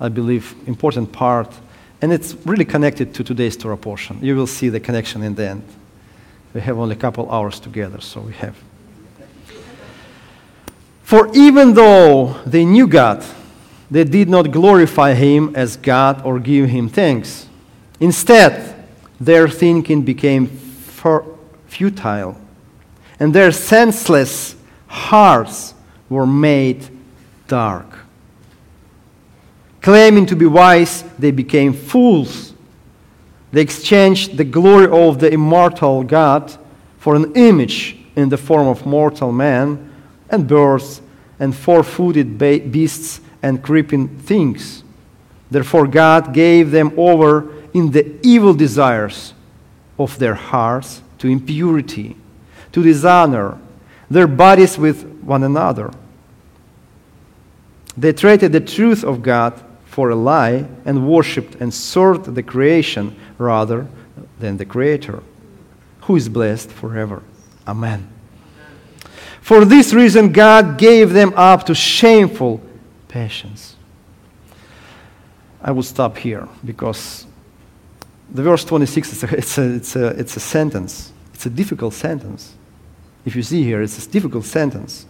I 0.00 0.08
believe 0.08 0.56
important 0.66 1.12
part 1.12 1.54
and 2.02 2.12
it's 2.12 2.34
really 2.44 2.64
connected 2.64 3.14
to 3.14 3.22
today's 3.22 3.56
Torah 3.56 3.76
portion. 3.76 4.18
You 4.20 4.34
will 4.34 4.48
see 4.48 4.70
the 4.70 4.80
connection 4.80 5.22
in 5.22 5.36
the 5.36 5.50
end. 5.50 5.77
We 6.54 6.60
have 6.60 6.78
only 6.78 6.96
a 6.96 6.98
couple 6.98 7.30
hours 7.30 7.60
together, 7.60 8.00
so 8.00 8.20
we 8.20 8.32
have. 8.34 8.56
For 11.02 11.30
even 11.34 11.74
though 11.74 12.36
they 12.44 12.64
knew 12.64 12.86
God, 12.86 13.24
they 13.90 14.04
did 14.04 14.28
not 14.28 14.50
glorify 14.50 15.14
Him 15.14 15.52
as 15.54 15.76
God 15.76 16.22
or 16.24 16.38
give 16.38 16.68
Him 16.68 16.88
thanks. 16.88 17.46
Instead, 18.00 18.86
their 19.20 19.48
thinking 19.48 20.02
became 20.02 20.46
futile, 21.66 22.38
and 23.18 23.34
their 23.34 23.52
senseless 23.52 24.54
hearts 24.86 25.74
were 26.08 26.26
made 26.26 26.88
dark. 27.46 27.98
Claiming 29.80 30.26
to 30.26 30.36
be 30.36 30.46
wise, 30.46 31.02
they 31.18 31.30
became 31.30 31.72
fools. 31.72 32.47
They 33.50 33.62
exchanged 33.62 34.36
the 34.36 34.44
glory 34.44 34.86
of 34.86 35.20
the 35.20 35.32
immortal 35.32 36.04
God 36.04 36.56
for 36.98 37.14
an 37.14 37.32
image 37.34 37.96
in 38.16 38.28
the 38.28 38.36
form 38.36 38.68
of 38.68 38.84
mortal 38.84 39.32
man 39.32 39.92
and 40.28 40.46
birds 40.46 41.00
and 41.40 41.54
four 41.54 41.82
footed 41.82 42.36
beasts 42.36 43.20
and 43.42 43.62
creeping 43.62 44.08
things. 44.08 44.82
Therefore, 45.50 45.86
God 45.86 46.34
gave 46.34 46.70
them 46.70 46.92
over 46.96 47.48
in 47.72 47.92
the 47.92 48.14
evil 48.22 48.52
desires 48.52 49.32
of 49.98 50.18
their 50.18 50.34
hearts 50.34 51.02
to 51.18 51.28
impurity, 51.28 52.16
to 52.72 52.82
dishonor 52.82 53.58
their 54.10 54.26
bodies 54.26 54.78
with 54.78 55.04
one 55.22 55.42
another. 55.42 55.90
They 57.96 58.12
traded 58.12 58.52
the 58.52 58.60
truth 58.60 59.04
of 59.04 59.22
God 59.22 59.62
for 59.98 60.10
a 60.10 60.14
lie 60.14 60.64
and 60.84 61.08
worshipped 61.08 61.56
and 61.56 61.74
served 61.74 62.32
the 62.36 62.42
creation 62.44 63.16
rather 63.36 63.84
than 64.38 64.56
the 64.56 64.64
Creator, 64.64 65.24
who 66.02 66.14
is 66.14 66.28
blessed 66.28 66.70
forever. 66.70 67.20
Amen. 67.66 68.08
For 69.40 69.64
this 69.64 69.92
reason, 69.92 70.30
God 70.30 70.78
gave 70.78 71.12
them 71.12 71.32
up 71.34 71.66
to 71.66 71.74
shameful 71.74 72.60
passions. 73.08 73.74
I 75.60 75.72
will 75.72 75.82
stop 75.82 76.16
here 76.16 76.48
because 76.64 77.26
the 78.30 78.44
verse 78.44 78.64
26 78.64 79.12
is 79.12 79.24
a, 79.24 79.36
it's, 79.36 79.58
a, 79.58 79.74
it's, 79.74 79.96
a, 79.96 80.06
it's 80.10 80.36
a 80.36 80.40
sentence. 80.40 81.12
It's 81.34 81.46
a 81.46 81.50
difficult 81.50 81.92
sentence. 81.92 82.54
If 83.24 83.34
you 83.34 83.42
see 83.42 83.64
here, 83.64 83.82
it's 83.82 84.06
a 84.06 84.08
difficult 84.08 84.44
sentence. 84.44 85.06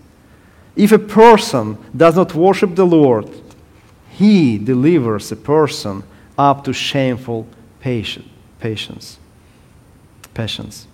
If 0.77 0.93
a 0.93 0.99
person 0.99 1.77
does 1.95 2.17
not 2.17 2.35
worship 2.35 2.75
the 2.75 2.87
Lord, 2.87 3.29
he 4.19 4.59
delivers 4.59 5.31
a 5.31 5.37
person 5.37 6.03
up 6.37 6.65
to 6.65 6.73
shameful 6.73 7.47
patience. 7.79 9.17
Patience. 10.35 10.89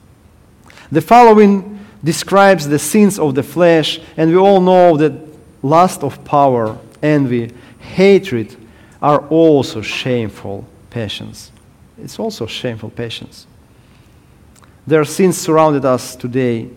The 0.93 1.00
following 1.00 1.87
describes 2.04 2.69
the 2.69 2.78
sins 2.78 3.19
of 3.19 3.35
the 3.35 3.43
flesh, 3.43 3.99
and 4.19 4.31
we 4.31 4.37
all 4.37 4.61
know 4.61 4.99
that 4.99 5.14
lust 5.62 6.04
of 6.04 6.23
power, 6.26 6.78
envy, 7.02 7.50
hatred 7.78 8.54
are 9.00 9.26
also 9.28 9.81
shameful 9.81 10.66
passions. 10.90 11.50
It's 11.97 12.19
also 12.19 12.45
shameful 12.45 12.90
passions. 12.90 13.47
There 14.87 15.00
are 15.00 15.07
sins 15.07 15.38
surrounded 15.38 15.87
us 15.87 16.14
today, 16.14 16.69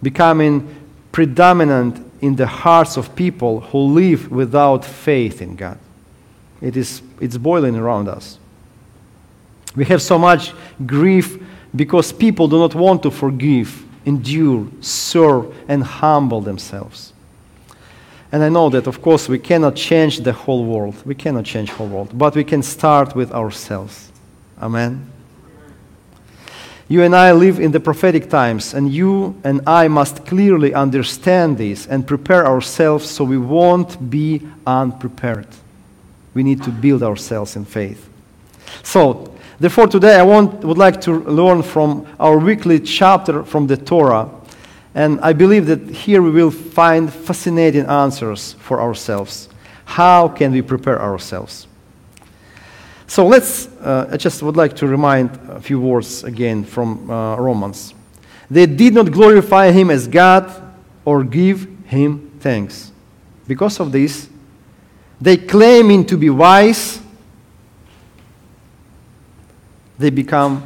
becoming 0.00 0.72
predominant 1.10 2.00
in 2.20 2.36
the 2.36 2.46
hearts 2.46 2.96
of 2.96 3.16
people 3.16 3.58
who 3.58 3.78
live 3.78 4.30
without 4.30 4.84
faith 4.84 5.42
in 5.42 5.56
God. 5.56 5.80
It 6.60 6.76
is, 6.76 7.02
it's 7.20 7.36
boiling 7.36 7.76
around 7.76 8.08
us. 8.08 8.38
We 9.74 9.84
have 9.86 10.00
so 10.00 10.18
much 10.18 10.52
grief 10.86 11.38
because 11.74 12.12
people 12.12 12.48
do 12.48 12.58
not 12.58 12.74
want 12.74 13.02
to 13.02 13.10
forgive, 13.10 13.84
endure, 14.06 14.66
serve, 14.80 15.54
and 15.68 15.84
humble 15.84 16.40
themselves. 16.40 17.12
And 18.32 18.42
I 18.42 18.48
know 18.48 18.70
that, 18.70 18.86
of 18.86 19.02
course, 19.02 19.28
we 19.28 19.38
cannot 19.38 19.76
change 19.76 20.20
the 20.20 20.32
whole 20.32 20.64
world. 20.64 20.94
We 21.04 21.14
cannot 21.14 21.44
change 21.44 21.70
the 21.70 21.76
whole 21.76 21.88
world. 21.88 22.16
But 22.16 22.34
we 22.34 22.44
can 22.44 22.62
start 22.62 23.14
with 23.14 23.30
ourselves. 23.32 24.10
Amen. 24.60 25.10
You 26.88 27.02
and 27.02 27.14
I 27.14 27.32
live 27.32 27.60
in 27.60 27.72
the 27.72 27.80
prophetic 27.80 28.30
times, 28.30 28.72
and 28.72 28.92
you 28.92 29.34
and 29.44 29.60
I 29.66 29.88
must 29.88 30.24
clearly 30.24 30.72
understand 30.72 31.58
this 31.58 31.86
and 31.86 32.06
prepare 32.06 32.46
ourselves 32.46 33.10
so 33.10 33.24
we 33.24 33.38
won't 33.38 34.08
be 34.08 34.46
unprepared 34.66 35.48
we 36.36 36.42
need 36.42 36.62
to 36.62 36.70
build 36.70 37.02
ourselves 37.02 37.56
in 37.56 37.64
faith. 37.64 38.10
So, 38.82 39.34
therefore, 39.58 39.86
today 39.86 40.16
I 40.16 40.22
want, 40.22 40.62
would 40.64 40.76
like 40.76 41.00
to 41.00 41.12
learn 41.12 41.62
from 41.62 42.06
our 42.20 42.36
weekly 42.36 42.78
chapter 42.78 43.42
from 43.42 43.66
the 43.66 43.78
Torah. 43.78 44.28
And 44.94 45.18
I 45.22 45.32
believe 45.32 45.64
that 45.66 45.88
here 45.88 46.20
we 46.20 46.30
will 46.30 46.50
find 46.50 47.10
fascinating 47.10 47.86
answers 47.86 48.52
for 48.58 48.82
ourselves. 48.82 49.48
How 49.86 50.28
can 50.28 50.52
we 50.52 50.60
prepare 50.60 51.00
ourselves? 51.00 51.66
So 53.06 53.26
let's, 53.26 53.68
uh, 53.80 54.10
I 54.12 54.18
just 54.18 54.42
would 54.42 54.56
like 54.56 54.76
to 54.76 54.86
remind 54.86 55.30
a 55.48 55.60
few 55.60 55.80
words 55.80 56.22
again 56.22 56.64
from 56.64 57.10
uh, 57.10 57.36
Romans. 57.36 57.94
They 58.50 58.66
did 58.66 58.92
not 58.92 59.10
glorify 59.10 59.70
him 59.70 59.90
as 59.90 60.06
God 60.06 60.52
or 61.02 61.24
give 61.24 61.66
him 61.86 62.30
thanks. 62.40 62.92
Because 63.48 63.80
of 63.80 63.90
this, 63.90 64.28
they 65.20 65.36
claiming 65.36 66.04
to 66.06 66.16
be 66.16 66.30
wise, 66.30 67.00
they 69.98 70.10
become 70.10 70.62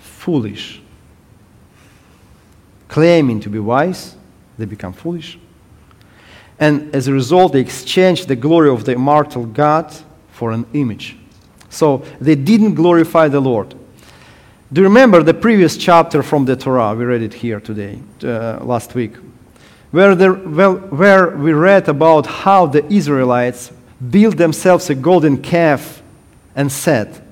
foolish. 0.00 0.80
Claiming 2.88 3.40
to 3.40 3.48
be 3.48 3.58
wise, 3.58 4.16
they 4.58 4.64
become 4.64 4.92
foolish. 4.92 5.38
And 6.58 6.94
as 6.94 7.08
a 7.08 7.12
result, 7.12 7.54
they 7.54 7.60
exchange 7.60 8.26
the 8.26 8.36
glory 8.36 8.68
of 8.68 8.84
the 8.84 8.92
immortal 8.92 9.46
God 9.46 9.94
for 10.32 10.52
an 10.52 10.66
image. 10.74 11.16
So 11.70 12.04
they 12.20 12.34
didn't 12.34 12.74
glorify 12.74 13.28
the 13.28 13.40
Lord. 13.40 13.74
Do 14.72 14.82
you 14.82 14.86
remember 14.86 15.22
the 15.22 15.34
previous 15.34 15.76
chapter 15.76 16.22
from 16.22 16.44
the 16.44 16.54
Torah? 16.54 16.94
We 16.94 17.04
read 17.04 17.22
it 17.22 17.34
here 17.34 17.60
today, 17.60 17.98
uh, 18.22 18.58
last 18.62 18.94
week, 18.94 19.14
where, 19.90 20.14
there, 20.14 20.34
well, 20.34 20.76
where 20.76 21.36
we 21.36 21.52
read 21.52 21.88
about 21.88 22.26
how 22.26 22.66
the 22.66 22.84
Israelites 22.92 23.72
built 24.08 24.36
themselves 24.36 24.88
a 24.90 24.94
golden 24.94 25.40
calf 25.42 26.02
and 26.54 26.70
said, 26.70 27.22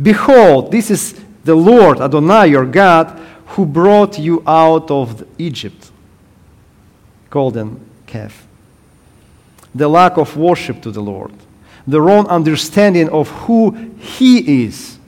Behold, 0.00 0.72
this 0.72 0.90
is 0.90 1.20
the 1.44 1.54
Lord 1.54 2.00
Adonai 2.00 2.48
your 2.48 2.66
God, 2.66 3.18
who 3.46 3.66
brought 3.66 4.18
you 4.18 4.42
out 4.46 4.90
of 4.90 5.26
Egypt. 5.38 5.90
Golden 7.28 7.80
calf. 8.06 8.46
The 9.74 9.88
lack 9.88 10.16
of 10.16 10.36
worship 10.36 10.82
to 10.82 10.90
the 10.90 11.00
Lord, 11.00 11.32
the 11.86 12.00
wrong 12.00 12.26
understanding 12.28 13.08
of 13.10 13.28
who 13.28 13.70
He 13.98 14.64
is, 14.64 14.98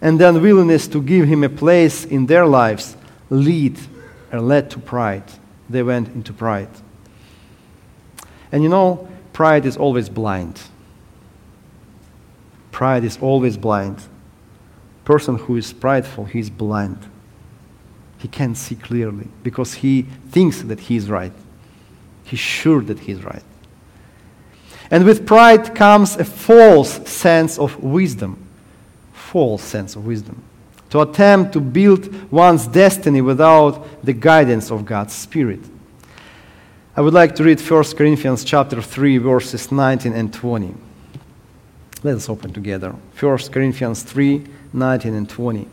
and 0.00 0.20
the 0.20 0.28
unwillingness 0.28 0.88
to 0.88 1.02
give 1.02 1.26
Him 1.26 1.44
a 1.44 1.48
place 1.48 2.04
in 2.04 2.26
their 2.26 2.46
lives 2.46 2.96
lead 3.30 3.78
or 4.32 4.40
led 4.40 4.70
to 4.70 4.78
pride. 4.78 5.24
They 5.70 5.82
went 5.82 6.08
into 6.08 6.32
pride. 6.32 6.68
And 8.52 8.62
you 8.62 8.68
know, 8.68 9.08
pride 9.34 9.66
is 9.66 9.76
always 9.76 10.08
blind. 10.08 10.62
Pride 12.70 13.04
is 13.04 13.18
always 13.20 13.58
blind. 13.58 13.98
Person 15.04 15.36
who 15.36 15.56
is 15.56 15.74
prideful, 15.74 16.24
he 16.24 16.38
is 16.38 16.48
blind. 16.48 16.98
He 18.18 18.28
can't 18.28 18.56
see 18.56 18.76
clearly 18.76 19.28
because 19.42 19.74
he 19.74 20.06
thinks 20.30 20.62
that 20.62 20.80
he 20.80 20.96
is 20.96 21.10
right. 21.10 21.32
He's 22.24 22.40
sure 22.40 22.80
that 22.82 23.00
he 23.00 23.12
is 23.12 23.22
right. 23.22 23.42
And 24.90 25.04
with 25.04 25.26
pride 25.26 25.74
comes 25.74 26.16
a 26.16 26.24
false 26.24 27.06
sense 27.08 27.58
of 27.58 27.82
wisdom. 27.82 28.38
False 29.12 29.62
sense 29.62 29.96
of 29.96 30.06
wisdom. 30.06 30.42
To 30.90 31.00
attempt 31.00 31.52
to 31.54 31.60
build 31.60 32.30
one's 32.30 32.66
destiny 32.66 33.20
without 33.20 34.04
the 34.04 34.12
guidance 34.12 34.70
of 34.70 34.86
God's 34.86 35.12
Spirit. 35.12 35.60
I 36.96 37.00
would 37.00 37.12
like 37.12 37.34
to 37.36 37.44
read 37.44 37.60
1 37.60 37.84
Corinthians 37.96 38.44
chapter 38.44 38.80
3 38.80 39.18
verses 39.18 39.72
19 39.72 40.12
and 40.12 40.32
20. 40.32 40.74
Let 42.04 42.16
us 42.16 42.28
open 42.28 42.52
together. 42.52 42.94
1 43.18 43.38
Corinthians 43.50 44.04
3 44.04 44.46
19 44.72 45.14
and 45.14 45.28
20. 45.28 45.68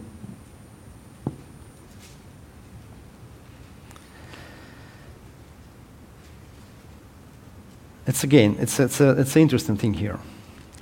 It's 8.07 8.23
again, 8.23 8.55
it's, 8.59 8.79
it's, 8.79 8.99
a, 8.99 9.11
it's 9.11 9.35
an 9.35 9.43
interesting 9.43 9.77
thing 9.77 9.93
here. 9.93 10.19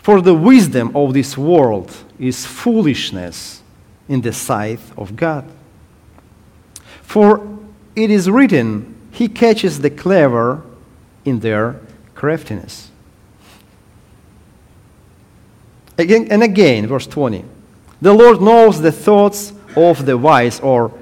For 0.01 0.22
the 0.22 0.34
wisdom 0.34 0.96
of 0.96 1.13
this 1.13 1.38
world 1.38 1.93
is 2.17 2.46
foolishness 2.46 3.62
in 4.08 4.22
the 4.22 4.31
sight 4.31 4.79
of 4.98 5.17
God. 5.17 5.46
For 7.01 7.46
it 7.96 8.10
is 8.10 8.29
written, 8.29 8.99
He 9.20 9.28
catches 9.28 9.82
the 9.82 9.90
clever 9.90 10.62
in 11.26 11.42
their 11.42 11.82
craftiness. 12.16 12.90
Again 15.98 16.30
and 16.32 16.42
again, 16.42 16.88
verse 16.88 17.06
20. 17.06 17.44
The 18.02 18.14
Lord 18.14 18.40
knows 18.40 18.80
the 18.80 18.94
thoughts 18.94 19.52
of 19.76 20.06
the 20.06 20.18
wise, 20.18 20.62
or 20.62 20.94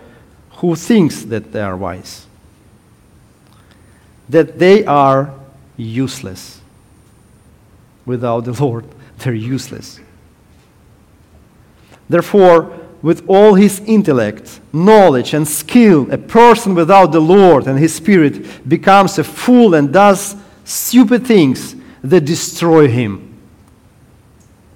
who 0.54 0.76
thinks 0.76 1.26
that 1.26 1.52
they 1.52 1.62
are 1.62 1.78
wise, 1.78 2.26
that 4.28 4.58
they 4.58 4.84
are 4.84 5.32
useless. 5.78 6.60
Without 8.04 8.46
the 8.46 8.54
Lord, 8.64 8.86
they're 9.20 9.36
useless. 9.36 10.00
Therefore, 12.10 12.87
with 13.08 13.24
all 13.30 13.54
his 13.54 13.80
intellect, 13.86 14.60
knowledge, 14.74 15.34
and 15.34 15.48
skill, 15.48 16.12
a 16.12 16.18
person 16.18 16.76
without 16.76 17.14
the 17.14 17.22
Lord 17.22 17.66
and 17.66 17.80
his 17.80 17.96
Spirit 17.96 18.68
becomes 18.68 19.18
a 19.18 19.24
fool 19.24 19.76
and 19.76 19.94
does 19.94 20.36
stupid 20.66 21.26
things 21.26 21.74
that 22.04 22.26
destroy 22.26 22.90
him. 22.90 23.34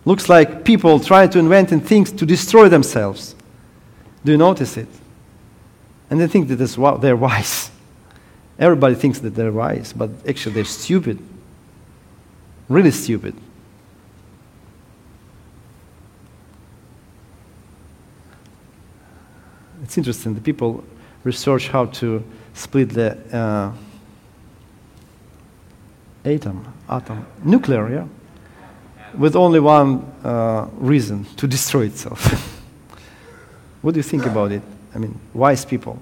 Looks 0.05 0.29
like 0.29 0.63
people 0.63 0.97
try 1.01 1.27
to 1.27 1.39
invent 1.39 1.71
things 1.85 2.09
to 2.13 2.25
destroy 2.25 2.69
themselves. 2.69 3.35
Do 4.23 4.31
you 4.31 4.37
notice 4.37 4.77
it? 4.77 4.87
And 6.09 6.17
they 6.17 6.27
think 6.27 6.47
that 6.47 6.99
they're 7.01 7.17
wise. 7.17 7.69
Everybody 8.57 8.95
thinks 8.95 9.19
that 9.19 9.35
they're 9.35 9.51
wise, 9.51 9.91
but 9.91 10.09
actually 10.25 10.55
they're 10.55 10.63
stupid. 10.63 11.19
Really 12.69 12.91
stupid. 12.91 13.35
It's 19.91 19.97
interesting. 19.97 20.35
The 20.35 20.39
people 20.39 20.85
research 21.25 21.67
how 21.67 21.87
to 21.87 22.23
split 22.53 22.91
the 22.91 23.17
uh, 23.35 23.73
atom, 26.23 26.73
atom, 26.87 27.25
nuclear, 27.43 27.89
yeah, 27.89 28.07
with 29.17 29.35
only 29.35 29.59
one 29.59 30.09
uh, 30.23 30.69
reason 30.77 31.25
to 31.35 31.45
destroy 31.45 31.87
itself. 31.87 32.23
what 33.81 33.93
do 33.93 33.99
you 33.99 34.03
think 34.03 34.25
about 34.25 34.53
it? 34.53 34.61
I 34.95 34.97
mean, 34.97 35.19
wise 35.33 35.65
people. 35.65 35.99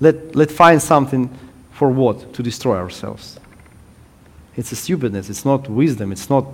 Let, 0.00 0.34
let 0.34 0.50
find 0.50 0.80
something 0.80 1.28
for 1.72 1.90
what? 1.90 2.32
To 2.32 2.42
destroy 2.42 2.78
ourselves. 2.78 3.38
It's 4.56 4.72
a 4.72 4.76
stupidness. 4.76 5.28
It's 5.28 5.44
not 5.44 5.68
wisdom. 5.68 6.12
It's 6.12 6.30
not, 6.30 6.46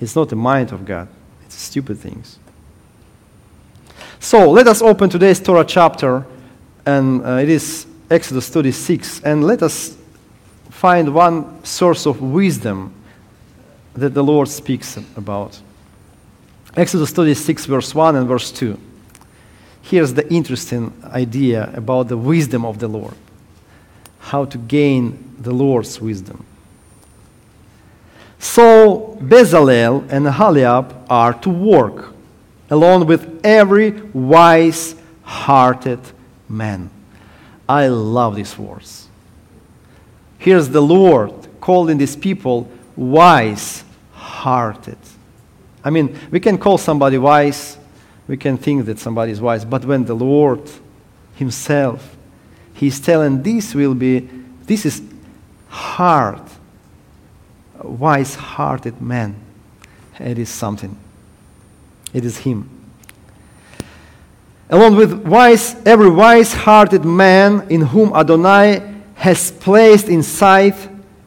it's 0.00 0.14
not 0.14 0.28
the 0.28 0.36
mind 0.36 0.70
of 0.70 0.84
God. 0.84 1.08
It's 1.44 1.56
stupid 1.56 1.98
things. 1.98 2.38
So 4.22 4.48
let 4.48 4.68
us 4.68 4.80
open 4.82 5.10
today's 5.10 5.40
Torah 5.40 5.64
chapter, 5.64 6.24
and 6.86 7.26
uh, 7.26 7.38
it 7.38 7.48
is 7.48 7.88
Exodus 8.08 8.48
36, 8.50 9.20
and 9.24 9.42
let 9.42 9.64
us 9.64 9.96
find 10.70 11.12
one 11.12 11.64
source 11.64 12.06
of 12.06 12.22
wisdom 12.22 12.94
that 13.94 14.14
the 14.14 14.22
Lord 14.22 14.46
speaks 14.46 14.96
about. 15.16 15.60
Exodus 16.76 17.10
36, 17.10 17.66
verse 17.66 17.96
1 17.96 18.14
and 18.14 18.28
verse 18.28 18.52
2. 18.52 18.78
Here's 19.82 20.14
the 20.14 20.32
interesting 20.32 20.92
idea 21.02 21.72
about 21.74 22.06
the 22.06 22.16
wisdom 22.16 22.64
of 22.64 22.78
the 22.78 22.86
Lord, 22.86 23.16
how 24.20 24.44
to 24.44 24.56
gain 24.56 25.34
the 25.40 25.52
Lord's 25.52 26.00
wisdom. 26.00 26.46
So 28.38 29.18
Bezalel 29.20 30.08
and 30.12 30.28
Aholiab 30.28 31.06
are 31.10 31.34
to 31.40 31.50
work 31.50 32.11
along 32.72 33.06
with 33.06 33.38
every 33.44 33.90
wise 34.14 34.96
hearted 35.24 36.00
man. 36.48 36.88
I 37.68 37.88
love 37.88 38.34
these 38.34 38.56
words. 38.56 39.08
Here's 40.38 40.70
the 40.70 40.80
Lord 40.80 41.34
calling 41.60 41.98
these 41.98 42.16
people 42.16 42.70
wise 42.96 43.84
hearted. 44.14 44.96
I 45.84 45.90
mean, 45.90 46.18
we 46.30 46.40
can 46.40 46.56
call 46.56 46.78
somebody 46.78 47.18
wise, 47.18 47.76
we 48.26 48.38
can 48.38 48.56
think 48.56 48.86
that 48.86 48.98
somebody 48.98 49.32
is 49.32 49.40
wise, 49.40 49.66
but 49.66 49.84
when 49.84 50.06
the 50.06 50.14
Lord 50.14 50.62
Himself, 51.34 52.16
He's 52.72 52.98
telling 53.00 53.42
this 53.42 53.74
will 53.74 53.94
be, 53.94 54.20
this 54.64 54.86
is 54.86 55.02
hard, 55.68 56.40
wise 57.82 58.34
hearted 58.34 59.02
man. 59.02 59.36
It 60.18 60.38
is 60.38 60.48
something. 60.48 60.96
It 62.12 62.24
is 62.24 62.38
Him. 62.38 62.68
Along 64.70 64.96
with 64.96 65.26
wise, 65.26 65.76
every 65.84 66.10
wise 66.10 66.52
hearted 66.52 67.04
man 67.04 67.66
in 67.68 67.82
whom 67.82 68.14
Adonai 68.14 68.80
has 69.14 69.50
placed 69.50 70.08
insight 70.08 70.74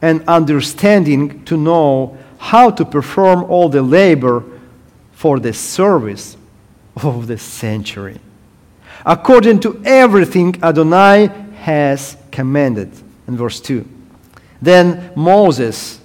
and 0.02 0.22
understanding 0.28 1.44
to 1.44 1.56
know 1.56 2.18
how 2.38 2.70
to 2.70 2.84
perform 2.84 3.44
all 3.44 3.68
the 3.68 3.82
labor 3.82 4.44
for 5.12 5.40
the 5.40 5.52
service 5.52 6.36
of 7.02 7.26
the 7.26 7.38
sanctuary, 7.38 8.20
according 9.04 9.60
to 9.60 9.80
everything 9.84 10.54
Adonai 10.62 11.30
has 11.60 12.16
commanded. 12.30 12.90
In 13.28 13.36
verse 13.36 13.60
2. 13.60 13.86
Then 14.62 15.12
Moses 15.16 16.00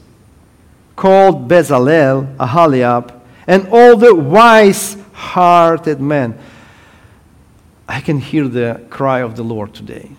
called 0.96 1.48
Bezalel, 1.48 2.36
Aholiab, 2.38 3.21
and 3.52 3.68
all 3.68 3.98
the 3.98 4.16
wise 4.16 4.98
hearted 5.14 6.00
men. 6.00 6.40
I 7.88 8.00
can 8.00 8.20
hear 8.20 8.48
the 8.48 8.82
cry 8.90 9.20
of 9.22 9.36
the 9.36 9.44
Lord 9.44 9.74
today 9.74 10.12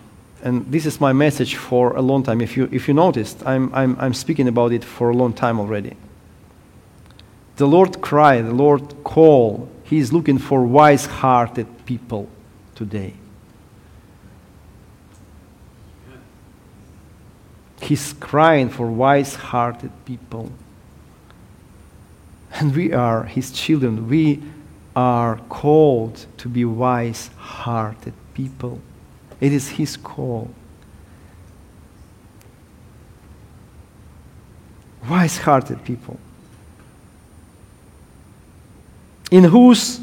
and 0.43 0.69
this 0.69 0.85
is 0.85 0.99
my 0.99 1.13
message 1.13 1.55
for 1.55 1.95
a 1.95 2.01
long 2.01 2.21
time. 2.21 2.41
If 2.41 2.57
you, 2.57 2.67
if 2.69 2.89
you 2.89 2.93
noticed, 2.93 3.41
I'm, 3.45 3.73
I'm, 3.73 3.97
I'm 3.97 4.13
speaking 4.13 4.49
about 4.49 4.73
it 4.73 4.83
for 4.83 5.09
a 5.09 5.15
long 5.15 5.31
time 5.31 5.57
already. 5.57 5.95
The 7.55 7.65
Lord 7.65 8.01
cry, 8.01 8.41
the 8.41 8.53
Lord 8.53 9.05
call. 9.05 9.69
He 9.85 9.99
is 9.99 10.11
looking 10.11 10.37
for 10.37 10.65
wise 10.65 11.05
hearted 11.05 11.85
people 11.85 12.27
today. 12.75 13.13
He's 17.81 18.11
crying 18.11 18.69
for 18.69 18.91
wise 18.91 19.35
hearted 19.35 19.91
people. 20.03 20.51
And 22.53 22.75
we 22.75 22.93
are 22.93 23.23
His 23.23 23.51
children. 23.51 24.09
We 24.09 24.41
are 24.95 25.37
called 25.49 26.25
to 26.37 26.49
be 26.49 26.65
wise 26.65 27.29
hearted 27.37 28.13
people. 28.33 28.79
It 29.41 29.51
is 29.51 29.69
His 29.69 29.97
call. 29.97 30.49
Wise 35.09 35.37
hearted 35.37 35.83
people. 35.83 36.19
in 39.33 39.45
whose 39.45 39.99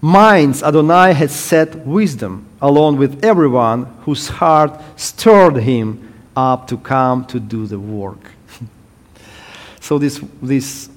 minds 0.00 0.62
Adonai 0.62 1.12
had 1.12 1.30
set 1.30 1.76
wisdom, 1.86 2.46
along 2.62 2.96
with 2.96 3.22
everyone 3.22 3.84
whose 4.06 4.26
heart 4.26 4.80
stirred 4.96 5.56
him 5.56 6.14
up 6.34 6.66
to 6.66 6.78
come 6.78 7.26
to 7.26 7.38
do 7.38 7.66
the 7.66 7.78
work. 7.78 8.30
so 9.80 9.98
this, 9.98 10.18
this, 10.40 10.88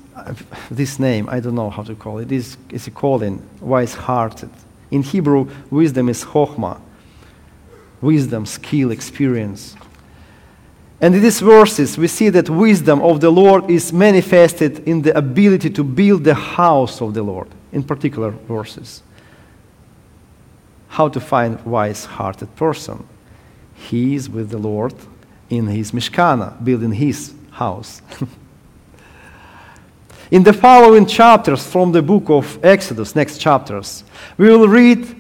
this 0.70 1.00
name, 1.00 1.28
I 1.30 1.40
don't 1.40 1.56
know 1.56 1.70
how 1.70 1.84
to 1.84 1.96
call 1.96 2.20
it, 2.20 2.32
is, 2.32 2.58
is 2.70 2.90
called 2.94 3.24
in 3.24 3.42
wise-hearted. 3.62 4.50
In 4.92 5.04
Hebrew, 5.04 5.50
wisdom 5.70 6.10
is 6.10 6.24
chokhmah, 6.24 6.80
wisdom, 8.02 8.46
skill, 8.46 8.92
experience. 8.92 9.76
And 11.00 11.14
in 11.14 11.22
these 11.22 11.40
verses, 11.40 11.98
we 11.98 12.08
see 12.08 12.30
that 12.30 12.50
wisdom 12.50 13.02
of 13.02 13.22
the 13.22 13.30
Lord 13.30 13.70
is 13.70 13.94
manifested 13.94 14.88
in 14.88 15.04
the 15.04 15.16
ability 15.16 15.70
to 15.72 15.84
build 15.84 16.24
the 16.24 16.34
house 16.34 17.02
of 17.02 17.14
the 17.14 17.22
Lord, 17.22 17.50
in 17.72 17.84
particular 17.84 18.32
verses. 18.32 19.04
How 20.88 21.10
to 21.10 21.20
find 21.20 21.64
wise-hearted 21.66 22.56
person? 22.56 23.06
He 23.76 24.16
is 24.16 24.30
with 24.30 24.50
the 24.50 24.58
Lord 24.58 24.96
in 25.50 25.68
his 25.68 25.92
Mishkana, 25.92 26.64
building 26.64 26.94
his 26.94 27.34
house. 27.52 28.02
in 30.32 30.44
the 30.44 30.54
following 30.54 31.06
chapters 31.06 31.66
from 31.66 31.92
the 31.92 32.02
book 32.02 32.30
of 32.30 32.63
Exodus, 32.63 33.16
next 33.16 33.38
chapters, 33.40 34.04
we 34.38 34.50
will 34.50 34.68
read 34.68 35.16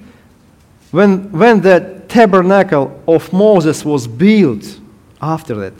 when, 0.91 1.31
when 1.31 1.61
the 1.61 2.03
tabernacle 2.07 3.01
of 3.07 3.31
Moses 3.31 3.85
was 3.85 4.07
built 4.07 4.79
after 5.21 5.55
that. 5.55 5.73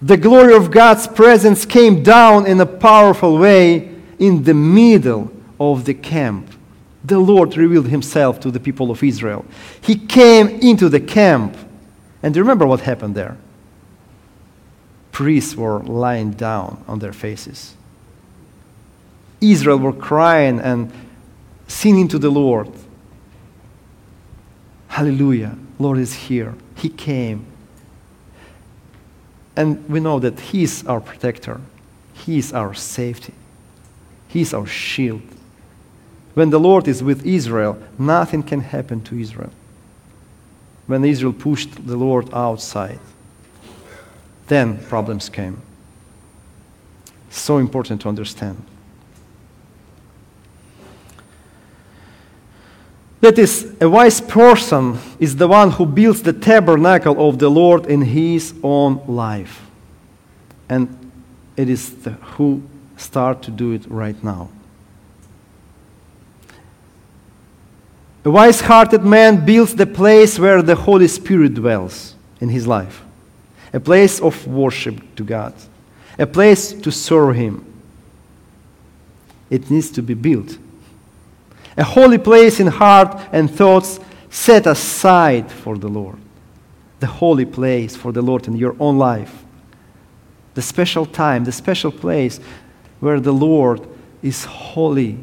The 0.00 0.16
glory 0.16 0.54
of 0.54 0.70
God's 0.70 1.06
presence 1.06 1.64
came 1.64 2.02
down 2.02 2.46
in 2.46 2.60
a 2.60 2.66
powerful 2.66 3.38
way 3.38 3.94
in 4.18 4.42
the 4.42 4.54
middle 4.54 5.32
of 5.60 5.84
the 5.84 5.94
camp. 5.94 6.48
The 7.04 7.18
Lord 7.18 7.56
revealed 7.56 7.88
himself 7.88 8.40
to 8.40 8.50
the 8.50 8.60
people 8.60 8.90
of 8.90 9.02
Israel. 9.02 9.44
He 9.80 9.96
came 9.96 10.48
into 10.48 10.88
the 10.88 11.00
camp. 11.00 11.56
And 12.22 12.36
remember 12.36 12.66
what 12.66 12.80
happened 12.80 13.14
there? 13.14 13.36
Priests 15.12 15.56
were 15.56 15.80
lying 15.80 16.32
down 16.32 16.82
on 16.88 16.98
their 16.98 17.12
faces. 17.12 17.74
Israel 19.42 19.78
were 19.78 19.92
crying 19.92 20.60
and 20.60 20.92
singing 21.66 22.08
to 22.08 22.18
the 22.18 22.30
Lord. 22.30 22.70
Hallelujah. 24.88 25.56
Lord 25.78 25.98
is 25.98 26.14
here. 26.14 26.54
He 26.76 26.88
came. 26.88 27.46
And 29.56 29.88
we 29.88 30.00
know 30.00 30.18
that 30.18 30.38
He 30.38 30.62
is 30.62 30.84
our 30.86 31.00
protector, 31.00 31.60
He 32.14 32.38
is 32.38 32.52
our 32.52 32.74
safety, 32.74 33.34
He 34.28 34.42
is 34.42 34.54
our 34.54 34.66
shield. 34.66 35.22
When 36.34 36.50
the 36.50 36.60
Lord 36.60 36.88
is 36.88 37.02
with 37.02 37.26
Israel, 37.26 37.78
nothing 37.98 38.42
can 38.42 38.60
happen 38.60 39.02
to 39.02 39.18
Israel. 39.18 39.50
When 40.86 41.04
Israel 41.04 41.34
pushed 41.34 41.86
the 41.86 41.96
Lord 41.96 42.32
outside, 42.32 42.98
then 44.46 44.78
problems 44.86 45.28
came. 45.28 45.60
So 47.30 47.58
important 47.58 48.00
to 48.02 48.08
understand. 48.08 48.64
That 53.22 53.38
is, 53.38 53.72
a 53.80 53.88
wise 53.88 54.20
person 54.20 54.98
is 55.20 55.36
the 55.36 55.46
one 55.46 55.70
who 55.70 55.86
builds 55.86 56.24
the 56.24 56.32
tabernacle 56.32 57.28
of 57.28 57.38
the 57.38 57.48
Lord 57.48 57.86
in 57.86 58.02
his 58.02 58.52
own 58.64 59.00
life. 59.06 59.64
And 60.68 61.12
it 61.56 61.68
is 61.68 62.02
the, 62.02 62.10
who 62.10 62.64
start 62.96 63.40
to 63.42 63.52
do 63.52 63.70
it 63.70 63.88
right 63.88 64.20
now. 64.24 64.48
A 68.24 68.30
wise 68.30 68.60
hearted 68.60 69.04
man 69.04 69.44
builds 69.44 69.76
the 69.76 69.86
place 69.86 70.36
where 70.36 70.60
the 70.60 70.74
Holy 70.74 71.06
Spirit 71.06 71.54
dwells 71.54 72.16
in 72.40 72.48
his 72.48 72.66
life, 72.66 73.04
a 73.72 73.78
place 73.78 74.20
of 74.20 74.48
worship 74.48 75.00
to 75.14 75.22
God, 75.22 75.54
a 76.18 76.26
place 76.26 76.72
to 76.72 76.90
serve 76.90 77.36
Him. 77.36 77.64
It 79.48 79.70
needs 79.70 79.90
to 79.92 80.02
be 80.02 80.14
built 80.14 80.58
a 81.76 81.84
holy 81.84 82.18
place 82.18 82.60
in 82.60 82.66
heart 82.66 83.20
and 83.32 83.50
thoughts 83.50 84.00
set 84.30 84.66
aside 84.66 85.50
for 85.50 85.76
the 85.76 85.88
Lord. 85.88 86.18
The 87.00 87.06
holy 87.06 87.44
place 87.44 87.96
for 87.96 88.12
the 88.12 88.22
Lord 88.22 88.46
in 88.46 88.56
your 88.56 88.76
own 88.78 88.98
life. 88.98 89.44
The 90.54 90.62
special 90.62 91.06
time, 91.06 91.44
the 91.44 91.52
special 91.52 91.90
place 91.90 92.38
where 93.00 93.20
the 93.20 93.32
Lord 93.32 93.86
is 94.22 94.44
holy. 94.44 95.18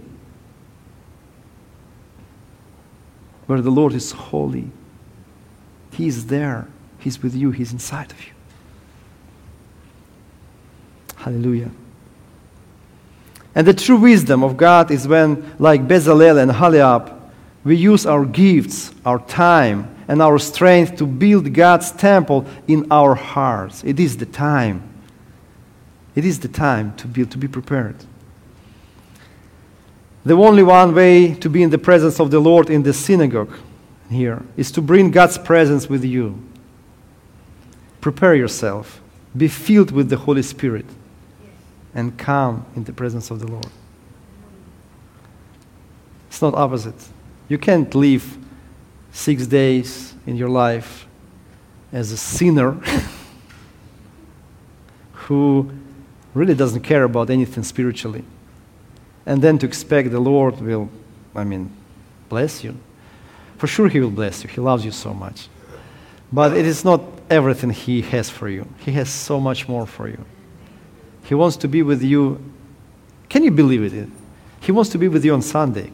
Where 3.46 3.62
the 3.62 3.72
Lord 3.72 3.94
is 3.94 4.12
holy. 4.12 4.70
He 5.94 6.08
is 6.08 6.28
there. 6.28 6.68
He's 7.00 7.24
with 7.24 7.36
you. 7.36 7.52
He's 7.52 7.72
inside 7.72 8.12
of 8.12 8.22
you. 8.26 8.34
Hallelujah. 11.16 11.72
And 13.56 13.66
the 13.66 13.74
true 13.74 13.98
wisdom 13.98 14.44
of 14.44 14.58
God 14.58 14.92
is 14.92 15.08
when, 15.08 15.56
like 15.60 15.88
Bezalel 15.88 16.42
and 16.42 16.52
Aholiab, 16.52 17.14
we 17.64 17.76
use 17.76 18.06
our 18.06 18.26
gifts, 18.26 18.94
our 19.06 19.20
time, 19.20 19.96
and 20.08 20.22
our 20.22 20.40
strength 20.40 20.98
to 20.98 21.06
build 21.06 21.54
God's 21.54 21.92
temple 21.92 22.46
in 22.68 22.92
our 22.92 23.16
hearts. 23.16 23.84
It 23.84 24.00
is 24.00 24.18
the 24.18 24.26
time. 24.26 24.84
It 26.16 26.26
is 26.26 26.40
the 26.40 26.48
time 26.48 26.96
to 26.98 27.08
build, 27.08 27.32
to 27.32 27.38
be 27.38 27.48
prepared. 27.48 27.96
The 30.26 30.36
only 30.36 30.64
one 30.64 30.94
way 30.94 31.34
to 31.36 31.50
be 31.50 31.64
in 31.64 31.70
the 31.70 31.78
presence 31.78 32.20
of 32.20 32.30
the 32.32 32.40
Lord 32.40 32.70
in 32.70 32.84
the 32.84 32.94
synagogue 32.94 33.54
here 34.10 34.44
is 34.58 34.72
to 34.72 34.82
bring 34.82 35.12
God's 35.12 35.38
presence 35.38 35.90
with 35.90 36.04
you. 36.04 36.42
Prepare 38.02 38.36
yourself. 38.36 39.02
Be 39.36 39.48
filled 39.48 39.92
with 39.92 40.10
the 40.10 40.18
Holy 40.18 40.42
Spirit 40.42 40.86
and 42.00 42.18
come 42.18 42.66
in 42.78 42.86
the 42.86 42.94
presence 42.94 43.30
of 43.30 43.42
the 43.42 43.48
Lord. 43.48 43.68
It's 46.30 46.42
not 46.42 46.54
opposite. 46.54 47.10
You 47.50 47.58
can't 47.58 47.94
live 47.94 48.38
six 49.12 49.46
days 49.46 50.14
in 50.26 50.38
your 50.38 50.48
life 50.48 51.06
as 51.92 52.14
a 52.14 52.18
sinner 52.18 52.72
who 55.14 55.70
really 56.34 56.56
doesn't 56.56 56.84
care 56.84 57.04
about 57.04 57.30
anything 57.30 57.64
spiritually. 57.64 58.24
And 59.26 59.42
then 59.42 59.58
to 59.58 59.66
expect 59.66 60.12
the 60.12 60.22
Lord 60.22 60.62
will, 60.62 60.90
I 61.36 61.44
mean, 61.44 61.70
bless 62.30 62.64
you. 62.64 62.78
For 63.58 63.68
sure, 63.68 63.90
He 63.90 64.00
will 64.00 64.10
bless 64.10 64.42
you. 64.42 64.50
He 64.50 64.62
loves 64.62 64.86
you 64.86 64.92
so 64.92 65.14
much. 65.14 65.50
But 66.32 66.56
it 66.56 66.66
is 66.66 66.86
not 66.86 67.02
everything 67.30 67.72
He 67.72 68.04
has 68.04 68.30
for 68.30 68.48
you, 68.48 68.70
He 68.78 68.94
has 68.94 69.10
so 69.10 69.42
much 69.42 69.68
more 69.68 69.86
for 69.86 70.08
you. 70.08 70.24
He 71.30 71.36
wants 71.36 71.58
to 71.58 71.68
be 71.68 71.84
with 71.84 72.02
you. 72.02 72.44
Can 73.30 73.44
you 73.44 73.52
believe 73.52 73.84
it? 73.94 74.10
He 74.62 74.72
wants 74.72 74.90
to 74.90 74.98
be 74.98 75.08
with 75.08 75.24
you 75.24 75.36
on 75.36 75.44
Sunday. 75.44 75.92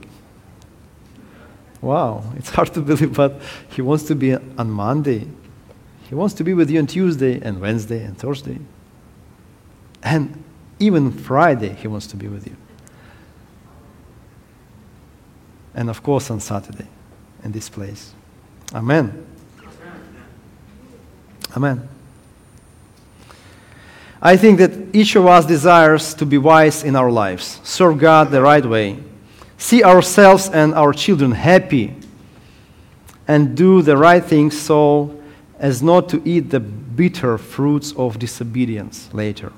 Wow, 1.82 2.24
it's 2.38 2.52
hard 2.52 2.74
to 2.74 2.80
believe, 2.82 3.14
but 3.14 3.42
He 3.68 3.82
wants 3.82 4.06
to 4.06 4.16
be 4.16 4.34
on 4.34 4.72
Monday. 4.72 5.28
He 6.08 6.16
wants 6.16 6.36
to 6.36 6.46
be 6.46 6.54
with 6.54 6.70
you 6.72 6.80
on 6.80 6.88
Tuesday 6.88 7.42
and 7.42 7.60
Wednesday 7.60 8.02
and 8.02 8.18
Thursday. 8.18 8.60
And 10.02 10.42
even 10.80 11.12
Friday, 11.12 11.74
He 11.74 11.90
wants 11.90 12.08
to 12.08 12.16
be 12.16 12.30
with 12.30 12.48
you. 12.48 12.56
And 15.74 15.90
of 15.90 16.02
course, 16.02 16.32
on 16.32 16.40
Saturday 16.40 16.88
in 17.44 17.52
this 17.52 17.68
place. 17.68 18.14
Amen. 18.74 19.28
Amen. 21.58 21.90
I 24.26 24.38
think 24.38 24.58
that 24.58 24.72
each 24.92 25.16
of 25.16 25.28
us 25.28 25.46
desires 25.46 26.16
to 26.16 26.26
be 26.26 26.40
wise 26.40 26.84
in 26.84 26.96
our 26.96 27.12
lives, 27.12 27.60
serve 27.64 28.00
God 28.00 28.32
the 28.32 28.42
right 28.42 28.66
way, 28.66 28.98
see 29.60 29.84
ourselves 29.84 30.50
and 30.50 30.74
our 30.74 30.94
children 30.94 31.32
happy, 31.32 31.94
and 33.28 33.56
do 33.56 33.84
the 33.84 33.96
right 33.96 34.26
things 34.26 34.60
so 34.60 35.16
as 35.60 35.84
not 35.84 36.10
to 36.10 36.24
eat 36.28 36.50
the 36.50 36.60
bitter 36.60 37.38
fruits 37.38 37.94
of 37.98 38.18
disobedience 38.18 39.14
later. 39.14 39.54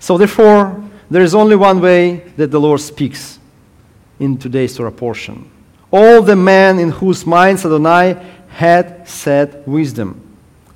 So, 0.00 0.18
therefore, 0.18 0.82
there 1.08 1.22
is 1.22 1.32
only 1.32 1.54
one 1.54 1.80
way 1.80 2.24
that 2.36 2.50
the 2.50 2.58
Lord 2.58 2.80
speaks 2.80 3.38
in 4.18 4.38
today's 4.38 4.76
Torah 4.76 4.90
portion. 4.90 5.48
All 5.92 6.20
the 6.20 6.34
men 6.34 6.80
in 6.80 6.90
whose 6.90 7.24
minds 7.24 7.64
Adonai 7.64 8.20
had 8.48 9.08
set 9.08 9.68
wisdom 9.68 10.25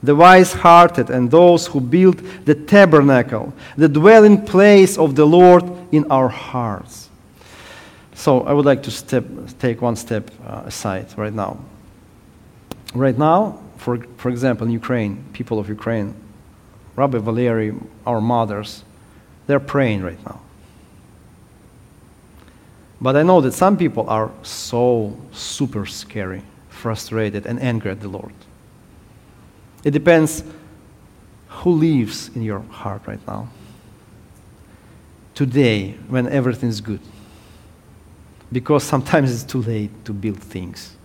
the 0.03 0.17
wise 0.17 0.53
hearted, 0.53 1.11
and 1.11 1.31
those 1.31 1.67
who 1.67 1.81
build 1.81 2.19
the 2.45 2.55
tabernacle, 2.55 3.53
the 3.77 3.89
dwelling 3.89 4.45
place 4.45 4.97
of 4.97 5.15
the 5.15 5.27
Lord 5.27 5.65
in 5.93 6.11
our 6.11 6.29
hearts. 6.29 7.11
So 8.15 8.43
I 8.43 8.53
would 8.53 8.65
like 8.65 8.83
to 8.85 8.91
step, 8.91 9.25
take 9.59 9.83
one 9.83 9.97
step 9.97 10.31
uh, 10.47 10.63
aside 10.67 11.07
right 11.17 11.33
now. 11.33 11.59
Right 12.95 13.17
now, 13.17 13.61
for, 13.77 13.99
for 14.17 14.31
example, 14.31 14.67
in 14.67 14.73
Ukraine, 14.73 15.25
people 15.33 15.59
of 15.59 15.69
Ukraine, 15.69 16.15
Rabbi 16.97 17.19
Valery, 17.19 17.75
our 18.07 18.21
mothers, 18.21 18.85
they're 19.47 19.61
praying 19.61 20.03
right 20.03 20.23
now. 20.27 20.41
But 23.01 23.17
I 23.17 23.23
know 23.23 23.41
that 23.41 23.53
some 23.53 23.77
people 23.77 24.09
are 24.11 24.31
so 24.43 25.17
super 25.33 25.87
scary, 25.87 26.43
frustrated, 26.69 27.47
and 27.47 27.59
angry 27.61 27.91
at 27.91 28.01
the 28.01 28.09
Lord. 28.09 28.35
It 29.83 29.93
depends 29.93 30.45
who 31.49 31.73
lives 31.73 32.31
in 32.35 32.43
your 32.43 32.61
heart 32.61 33.03
right 33.07 33.25
now. 33.27 33.49
Today, 35.35 35.93
when 36.09 36.29
everything's 36.29 36.81
good. 36.81 37.01
Because 38.53 38.85
sometimes 38.85 39.33
it's 39.33 39.45
too 39.45 39.63
late 39.63 40.05
to 40.05 40.13
build 40.13 40.39
things. 40.39 40.97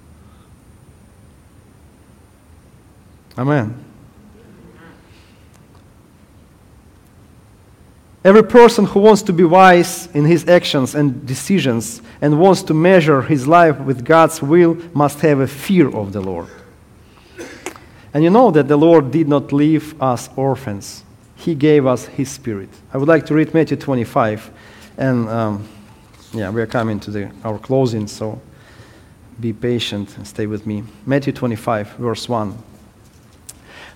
Amen. 3.37 3.83
Every 8.23 8.43
person 8.43 8.85
who 8.85 9.01
wants 9.01 9.21
to 9.23 9.33
be 9.33 9.43
wise 9.43 10.07
in 10.15 10.25
his 10.25 10.47
actions 10.47 10.95
and 10.95 11.27
decisions 11.27 12.01
and 12.21 12.39
wants 12.39 12.63
to 12.63 12.73
measure 12.73 13.21
his 13.21 13.47
life 13.47 13.79
with 13.79 14.03
God's 14.03 14.41
will 14.41 14.77
must 14.95 15.19
have 15.19 15.41
a 15.41 15.47
fear 15.47 15.95
of 15.95 16.11
the 16.11 16.21
Lord. 16.21 16.49
And 18.15 18.23
you 18.23 18.29
know 18.29 18.49
that 18.51 18.69
the 18.69 18.77
Lord 18.77 19.11
did 19.11 19.27
not 19.27 19.51
leave 19.51 20.01
us 20.01 20.29
orphans, 20.37 21.03
He 21.35 21.53
gave 21.53 21.85
us 21.85 22.05
His 22.05 22.31
Spirit. 22.31 22.69
I 22.93 22.97
would 22.97 23.09
like 23.09 23.25
to 23.25 23.33
read 23.33 23.53
Matthew 23.53 23.75
25, 23.75 24.51
and 24.97 25.27
um, 25.27 25.67
yeah, 26.33 26.49
we 26.49 26.61
are 26.61 26.65
coming 26.65 26.97
to 27.01 27.11
the, 27.11 27.31
our 27.43 27.59
closing, 27.59 28.07
so 28.07 28.39
be 29.41 29.51
patient 29.51 30.15
and 30.15 30.25
stay 30.25 30.45
with 30.47 30.65
me. 30.65 30.85
Matthew 31.05 31.33
25, 31.33 31.89
verse 31.97 32.29
1. 32.29 32.57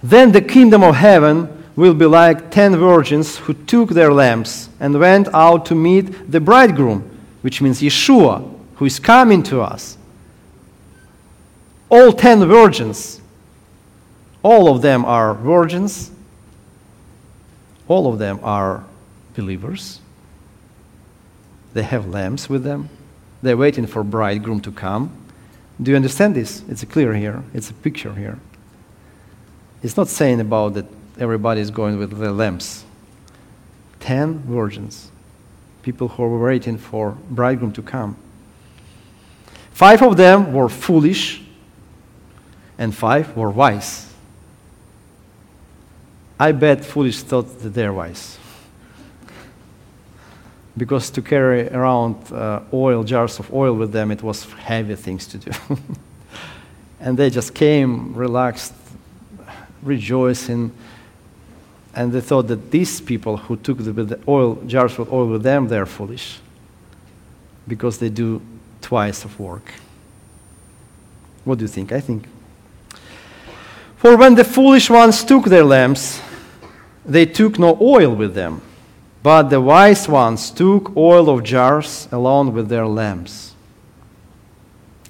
Then 0.04 0.34
the 0.34 0.42
kingdom 0.42 0.84
of 0.84 0.96
heaven 0.96 1.64
will 1.78 1.94
be 1.94 2.06
like 2.06 2.52
ten 2.52 2.76
virgins 2.76 3.38
who 3.38 3.54
took 3.54 3.92
their 3.92 4.12
lamps 4.12 4.68
and 4.82 5.00
went 5.00 5.30
out 5.34 5.66
to 5.68 5.76
meet 5.76 6.30
the 6.30 6.42
bridegroom, 6.42 7.10
which 7.42 7.62
means 7.62 7.80
Yeshua, 7.80 8.54
who 8.76 8.84
is 8.84 9.00
coming 9.00 9.44
to 9.44 9.62
us. 9.62 9.98
All 11.90 12.12
ten 12.12 12.46
virgins, 12.46 13.22
all 14.44 14.74
of 14.74 14.82
them 14.82 15.06
are 15.06 15.34
virgins, 15.34 16.12
all 17.88 18.12
of 18.12 18.20
them 18.20 18.40
are 18.44 18.84
believers. 19.36 20.00
They 21.74 21.84
have 21.84 22.08
lamps 22.08 22.50
with 22.50 22.64
them. 22.64 22.90
They're 23.42 23.58
waiting 23.58 23.88
for 23.88 24.04
bridegroom 24.04 24.62
to 24.62 24.72
come. 24.72 25.12
Do 25.82 25.92
you 25.92 25.96
understand 25.96 26.36
this? 26.36 26.64
It's 26.68 26.84
clear 26.84 27.14
here. 27.14 27.44
It's 27.54 27.70
a 27.70 27.74
picture 27.74 28.14
here. 28.14 28.40
It's 29.82 29.96
not 29.96 30.08
saying 30.08 30.42
about 30.42 30.74
that 30.74 30.86
everybody 31.18 31.62
is 31.62 31.72
going 31.72 31.98
with 31.98 32.18
the 32.18 32.32
lamps. 32.32 32.84
Ten 34.00 34.40
virgins, 34.40 35.10
people 35.84 36.10
who 36.10 36.24
were 36.24 36.48
waiting 36.48 36.78
for 36.78 37.12
bridegroom 37.30 37.72
to 37.74 37.82
come. 37.82 38.18
Five 39.72 40.02
of 40.02 40.18
them 40.18 40.54
were 40.54 40.68
foolish, 40.68 41.42
and 42.78 42.94
five 42.94 43.36
were 43.38 43.50
wise. 43.50 44.09
I 46.40 46.54
bet 46.54 46.86
foolish 46.86 47.22
thought 47.24 47.60
that 47.60 47.74
they're 47.74 47.94
wise. 47.94 48.40
because 50.80 51.10
to 51.12 51.22
carry 51.22 51.68
around 51.68 52.16
uh, 52.32 52.62
oil, 52.74 53.04
jars 53.04 53.38
of 53.40 53.54
oil 53.54 53.74
with 53.74 53.92
them, 53.92 54.12
it 54.12 54.24
was 54.24 54.46
heavy 54.54 54.96
things 54.96 55.28
to 55.28 55.38
do. 55.38 55.52
and 57.02 57.18
they 57.18 57.30
just 57.30 57.54
came, 57.54 58.14
relaxed, 58.14 58.74
rejoicing, 59.84 60.72
and 61.94 62.14
they 62.14 62.22
thought 62.22 62.48
that 62.48 62.72
these 62.72 63.02
people 63.02 63.36
who 63.36 63.58
took 63.58 63.80
the, 63.80 63.92
the 63.92 64.20
oil 64.28 64.56
jars 64.68 64.98
with 64.98 65.12
oil 65.12 65.28
with 65.28 65.44
them, 65.44 65.68
they're 65.68 65.86
foolish 65.86 66.40
because 67.68 68.00
they 68.00 68.10
do 68.10 68.42
twice 68.82 69.26
of 69.26 69.38
work. 69.38 69.74
What 71.44 71.58
do 71.58 71.66
you 71.66 71.68
think? 71.68 71.92
I 71.92 72.00
think. 72.00 72.24
For 73.98 74.16
when 74.16 74.36
the 74.36 74.46
foolish 74.46 74.90
ones 74.90 75.26
took 75.26 75.46
their 75.46 75.66
lamps, 75.66 76.22
they 77.10 77.26
took 77.26 77.60
no 77.60 77.78
oil 77.82 78.16
with 78.16 78.36
them, 78.36 78.62
but 79.24 79.50
the 79.50 79.60
wise 79.60 80.08
ones 80.08 80.52
took 80.52 80.96
oil 80.96 81.30
of 81.30 81.44
jars 81.44 82.08
along 82.12 82.54
with 82.54 82.70
their 82.70 82.88
lamps. 82.88 83.54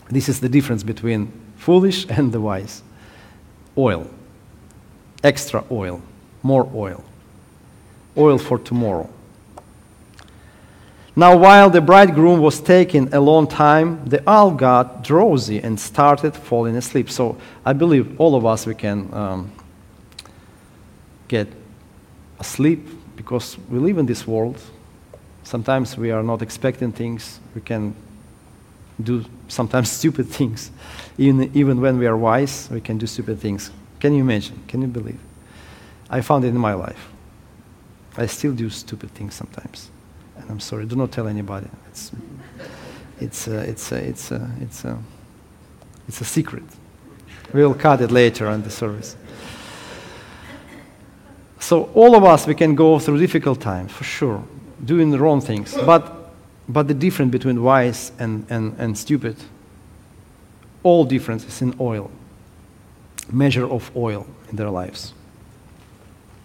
This 0.09 0.27
is 0.27 0.39
the 0.39 0.49
difference 0.49 0.83
between 0.83 1.31
foolish 1.57 2.05
and 2.09 2.31
the 2.31 2.41
wise. 2.41 2.81
Oil, 3.77 4.09
extra 5.23 5.63
oil 5.71 6.01
more 6.43 6.69
oil. 6.73 7.03
Oil 8.17 8.37
for 8.37 8.57
tomorrow. 8.57 9.09
Now, 11.15 11.35
while 11.35 11.69
the 11.69 11.81
bridegroom 11.81 12.39
was 12.39 12.61
taking 12.61 13.13
a 13.13 13.19
long 13.19 13.47
time, 13.47 14.07
the 14.07 14.27
owl 14.29 14.51
got 14.51 15.03
drowsy 15.03 15.59
and 15.59 15.79
started 15.79 16.33
falling 16.33 16.77
asleep. 16.77 17.09
So, 17.09 17.37
I 17.65 17.73
believe 17.73 18.19
all 18.19 18.35
of 18.35 18.45
us 18.45 18.65
we 18.65 18.73
can 18.73 19.13
um, 19.13 19.51
get 21.27 21.47
asleep 22.39 22.87
because 23.15 23.57
we 23.69 23.79
live 23.79 23.97
in 23.97 24.05
this 24.05 24.25
world. 24.25 24.57
Sometimes 25.43 25.97
we 25.97 26.11
are 26.11 26.23
not 26.23 26.41
expecting 26.41 26.91
things. 26.91 27.39
We 27.55 27.61
can 27.61 27.93
do 29.01 29.25
sometimes 29.47 29.91
stupid 29.99 30.27
things. 30.27 30.71
Even, 31.17 31.51
even 31.53 31.81
when 31.81 31.97
we 31.97 32.07
are 32.07 32.17
wise, 32.17 32.69
we 32.71 32.81
can 32.81 32.97
do 32.97 33.07
stupid 33.07 33.39
things. 33.39 33.71
Can 33.99 34.13
you 34.13 34.21
imagine? 34.21 34.61
Can 34.67 34.81
you 34.81 34.87
believe? 34.87 35.19
I 36.09 36.21
found 36.21 36.45
it 36.45 36.49
in 36.49 36.57
my 36.57 36.73
life. 36.73 37.09
I 38.17 38.25
still 38.25 38.53
do 38.53 38.69
stupid 38.69 39.11
things 39.11 39.35
sometimes. 39.35 39.89
And 40.37 40.49
I'm 40.49 40.59
sorry, 40.59 40.85
do 40.85 40.95
not 40.95 41.11
tell 41.11 41.27
anybody. 41.27 41.67
It's, 41.89 42.11
it's, 43.19 43.47
uh, 43.47 43.65
it's, 43.67 43.91
uh, 43.91 43.95
it's, 43.95 44.31
uh, 44.31 44.47
it's, 44.61 44.85
it's 46.07 46.21
a 46.21 46.25
secret. 46.25 46.63
We'll 47.53 47.73
cut 47.73 48.01
it 48.01 48.11
later 48.11 48.47
on 48.47 48.63
the 48.63 48.69
service. 48.69 49.15
So, 51.59 51.91
all 51.93 52.15
of 52.15 52.23
us, 52.23 52.47
we 52.47 52.55
can 52.55 52.73
go 52.73 52.99
through 52.99 53.19
difficult 53.19 53.59
times, 53.59 53.91
for 53.91 54.05
sure, 54.05 54.43
doing 54.83 55.11
the 55.11 55.19
wrong 55.19 55.41
things. 55.41 55.75
But, 55.75 56.31
but 56.69 56.87
the 56.87 56.93
difference 56.93 57.31
between 57.31 57.61
wise 57.61 58.11
and, 58.17 58.45
and, 58.49 58.75
and 58.79 58.97
stupid, 58.97 59.35
all 60.83 61.03
difference 61.03 61.45
is 61.45 61.61
in 61.61 61.75
oil, 61.79 62.09
measure 63.29 63.69
of 63.69 63.91
oil 63.95 64.25
in 64.49 64.55
their 64.55 64.69
lives. 64.69 65.13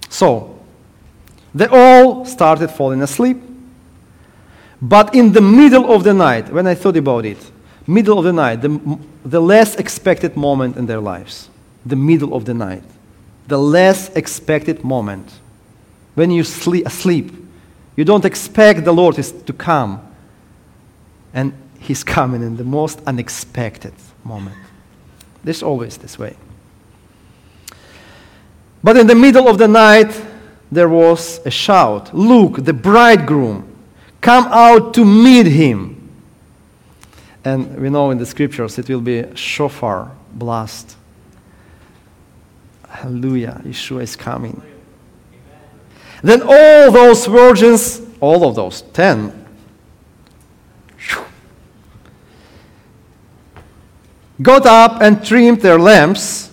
So, 0.09 0.59
they 1.55 1.67
all 1.67 2.25
started 2.27 2.69
falling 2.69 3.01
asleep. 3.01 3.39
But 4.83 5.15
in 5.15 5.33
the 5.33 5.41
middle 5.41 5.95
of 5.95 6.05
the 6.05 6.13
night, 6.13 6.53
when 6.53 6.67
I 6.67 6.75
thought 6.75 6.97
about 6.97 7.25
it, 7.25 7.39
middle 7.87 8.19
of 8.19 8.25
the 8.25 8.33
night, 8.33 8.57
the, 8.63 8.99
the 9.25 9.41
less 9.41 9.77
expected 9.77 10.37
moment 10.37 10.77
in 10.77 10.87
their 10.87 11.01
lives, 11.01 11.49
the 11.87 11.97
middle 11.97 12.35
of 12.35 12.45
the 12.45 12.55
night, 12.55 12.83
the 13.47 13.59
less 13.59 14.09
expected 14.11 14.85
moment, 14.85 15.31
when 16.15 16.31
you 16.31 16.45
sleep, 16.45 16.87
asleep, 16.87 17.33
you 17.97 18.05
don't 18.05 18.25
expect 18.25 18.85
the 18.85 18.93
Lord 18.93 19.19
is 19.19 19.33
to 19.33 19.53
come, 19.53 20.01
and 21.33 21.53
He's 21.79 22.03
coming 22.17 22.43
in 22.43 22.57
the 22.57 22.65
most 22.65 23.01
unexpected 23.07 23.95
moment. 24.25 24.57
This 25.43 25.63
always 25.63 25.99
this 25.99 26.19
way. 26.19 26.37
But 28.83 28.97
in 28.97 29.07
the 29.07 29.15
middle 29.15 29.49
of 29.49 29.59
the 29.59 29.69
night, 29.69 30.15
there 30.71 30.89
was 30.89 31.41
a 31.47 31.51
shout 31.51 32.15
Look, 32.15 32.65
the 32.65 32.73
bridegroom, 32.73 33.67
come 34.21 34.47
out 34.47 34.95
to 34.95 35.05
meet 35.05 35.47
him. 35.47 36.11
And 37.45 37.79
we 37.81 37.91
know 37.91 38.11
in 38.11 38.19
the 38.19 38.27
scriptures 38.27 38.79
it 38.79 38.89
will 38.89 39.01
be 39.01 39.25
shofar 39.35 40.11
blast. 40.33 40.97
Hallelujah, 42.95 43.61
Yeshua 43.65 44.03
is 44.03 44.15
coming. 44.15 44.63
Then 46.23 46.43
all 46.43 46.93
those 46.93 47.27
virgins, 47.27 48.01
all 48.21 48.49
of 48.49 48.55
those, 48.55 48.83
ten, 48.83 49.47
got 54.41 54.65
up 54.65 55.03
and 55.03 55.25
trimmed 55.25 55.61
their 55.61 55.79
lamps. 55.79 56.53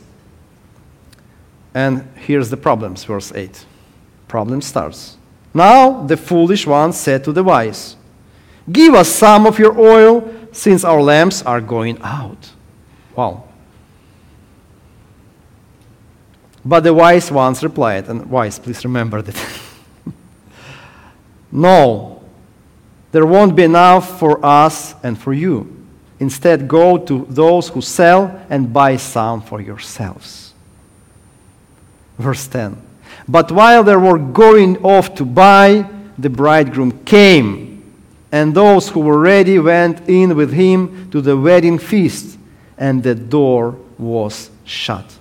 And 1.76 2.10
here's 2.16 2.50
the 2.50 2.58
problems, 2.58 3.04
verse 3.04 3.32
8. 3.34 3.66
Problem 4.28 4.62
starts. 4.62 5.18
Now 5.54 6.02
the 6.02 6.18
foolish 6.18 6.66
one 6.66 6.92
said 6.92 7.24
to 7.26 7.32
the 7.32 7.44
wise, 7.44 7.96
Give 8.70 8.96
us 8.96 9.10
some 9.10 9.46
of 9.46 9.60
your 9.60 9.80
oil, 9.80 10.34
since 10.52 10.84
our 10.84 11.02
lamps 11.02 11.44
are 11.44 11.62
going 11.62 12.02
out. 12.02 12.52
Wow. 13.16 13.51
But 16.63 16.82
the 16.82 16.93
wise 16.93 17.32
ones 17.32 17.63
replied, 17.63 18.08
and 18.08 18.30
wise, 18.30 18.60
please 18.60 18.84
remember 18.84 19.21
that. 19.21 19.36
no, 21.52 22.21
there 23.12 23.26
won't 23.26 23.56
be 23.56 23.63
enough 23.63 24.19
for 24.19 24.43
us 24.45 24.95
and 25.04 25.17
for 25.17 25.34
you. 25.34 25.78
Instead, 26.19 26.67
go 26.67 26.97
to 27.00 27.26
those 27.30 27.69
who 27.69 27.82
sell 27.82 28.45
and 28.50 28.71
buy 28.71 28.95
some 28.97 29.41
for 29.41 29.60
yourselves. 29.60 30.54
Verse 32.19 32.47
10. 32.47 32.80
But 33.28 33.52
while 33.52 33.84
they 33.84 33.95
were 33.95 34.19
going 34.19 34.78
off 34.86 35.15
to 35.15 35.26
buy, 35.26 35.89
the 36.17 36.30
bridegroom 36.30 37.04
came, 37.06 37.69
And 38.32 38.54
those 38.54 38.88
who 38.89 39.02
were 39.02 39.19
ready 39.19 39.60
went 39.60 40.08
in 40.08 40.36
with 40.36 40.54
him 40.54 41.10
to 41.12 41.21
the 41.21 41.36
wedding 41.36 41.80
feast, 41.80 42.38
and 42.78 43.04
the 43.04 43.15
door 43.15 43.76
was 43.97 44.50
shut. 44.63 45.17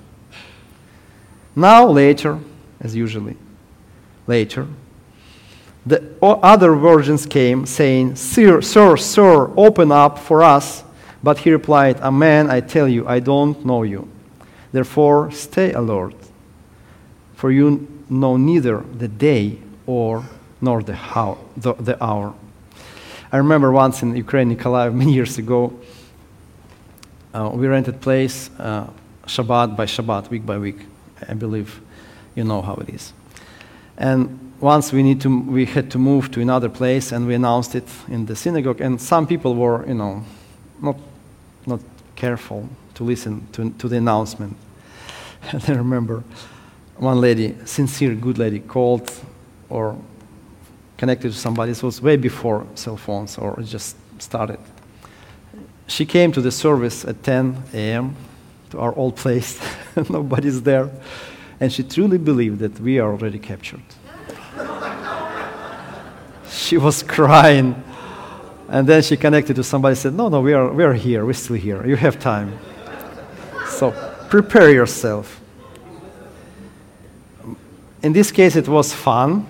Now, 1.57 1.87
later, 1.87 2.39
as 2.81 2.95
usually, 2.95 3.37
later, 4.27 4.67
the 5.85 6.15
other 6.23 6.75
virgins 6.75 7.27
came, 7.27 7.67
saying, 7.67 8.17
Sir, 8.17 8.61
sir, 8.61 8.97
sir, 8.97 9.51
open 9.57 9.91
up 9.91 10.19
for 10.19 10.43
us. 10.43 10.85
But 11.23 11.39
he 11.39 11.51
replied, 11.51 12.01
Amen, 12.01 12.51
I 12.51 12.61
tell 12.61 12.89
you, 12.89 13.07
I 13.07 13.21
don't 13.21 13.65
know 13.65 13.83
you. 13.83 14.09
Therefore, 14.73 15.31
stay 15.33 15.73
alert, 15.73 16.15
for 17.35 17.51
you 17.51 17.89
know 18.09 18.37
neither 18.37 18.81
the 18.81 19.09
day 19.09 19.59
or 19.87 20.25
nor 20.61 20.83
the, 20.83 20.95
how, 20.95 21.39
the, 21.57 21.75
the 21.75 22.03
hour. 22.03 22.35
I 23.33 23.39
remember 23.39 23.73
once 23.73 24.03
in 24.03 24.17
Ukraine, 24.17 24.55
Nikolaev, 24.55 24.95
many 25.03 25.13
years 25.13 25.39
ago, 25.39 25.79
uh, 27.33 27.51
we 27.53 27.67
rented 27.67 28.01
place 28.01 28.51
uh, 28.59 28.89
Shabbat 29.27 29.77
by 29.77 29.87
Shabbat, 29.87 30.31
week 30.31 30.45
by 30.45 30.59
week. 30.59 30.79
I 31.29 31.35
believe 31.35 31.81
you 32.35 32.45
know 32.45 32.63
how 32.63 32.75
it 32.75 32.89
is. 32.89 33.13
And 33.97 34.53
once 34.61 34.93
we, 34.93 35.03
need 35.03 35.21
to, 35.23 35.41
we 35.41 35.67
had 35.67 35.91
to 35.91 35.99
move 35.99 36.31
to 36.33 36.41
another 36.41 36.69
place, 36.69 37.13
and 37.13 37.27
we 37.27 37.35
announced 37.35 37.75
it 37.75 37.89
in 38.09 38.27
the 38.27 38.37
synagogue, 38.37 38.81
and 38.81 39.01
some 39.01 39.27
people 39.27 39.55
were, 39.55 39.87
you 39.87 39.95
know, 39.95 40.25
not, 40.81 40.97
not 41.67 41.81
careful 42.17 42.69
to 42.95 43.05
listen 43.05 43.47
to, 43.53 43.71
to 43.71 43.89
the 43.89 43.97
announcement. 43.97 44.57
And 45.53 45.63
I 45.69 45.73
remember 45.73 46.23
one 46.97 47.21
lady, 47.21 47.57
sincere, 47.65 48.15
good 48.15 48.37
lady, 48.37 48.61
called 48.61 49.11
or 49.71 49.97
connected 50.99 51.33
to 51.33 51.39
somebody. 51.39 51.71
This 51.71 51.83
was 51.83 52.03
way 52.03 52.17
before 52.17 52.67
cell 52.75 52.99
phones 52.99 53.39
or 53.39 53.59
just 53.63 53.97
started. 54.19 54.59
She 55.87 56.05
came 56.05 56.31
to 56.33 56.43
the 56.43 56.51
service 56.51 57.07
at 57.07 57.23
10 57.23 57.63
a.m. 57.73 58.17
to 58.71 58.79
our 58.79 58.95
old 58.95 59.17
place. 59.17 59.61
Nobody's 60.11 60.63
there. 60.63 60.91
And 61.61 61.73
she 61.73 61.83
truly 61.83 62.19
believed 62.19 62.61
that 62.61 62.81
we 62.81 62.99
are 62.99 63.11
already 63.11 63.39
captured. 63.39 63.83
she 66.49 66.77
was 66.77 67.03
crying. 67.03 67.83
And 68.69 68.87
then 68.89 69.03
she 69.03 69.17
connected 69.17 69.57
to 69.57 69.65
somebody 69.65 69.97
said, 69.97 70.15
No, 70.15 70.29
no, 70.29 70.41
we 70.41 70.53
are, 70.53 70.73
we 70.73 70.85
are 70.85 70.95
here. 70.95 71.27
We're 71.27 71.33
still 71.33 71.57
here. 71.57 71.87
You 71.87 71.97
have 71.97 72.19
time. 72.19 72.59
So 73.69 73.91
prepare 74.29 74.71
yourself. 74.71 75.41
In 78.03 78.13
this 78.13 78.31
case, 78.33 78.57
it 78.57 78.69
was 78.69 78.95
fun. 78.95 79.47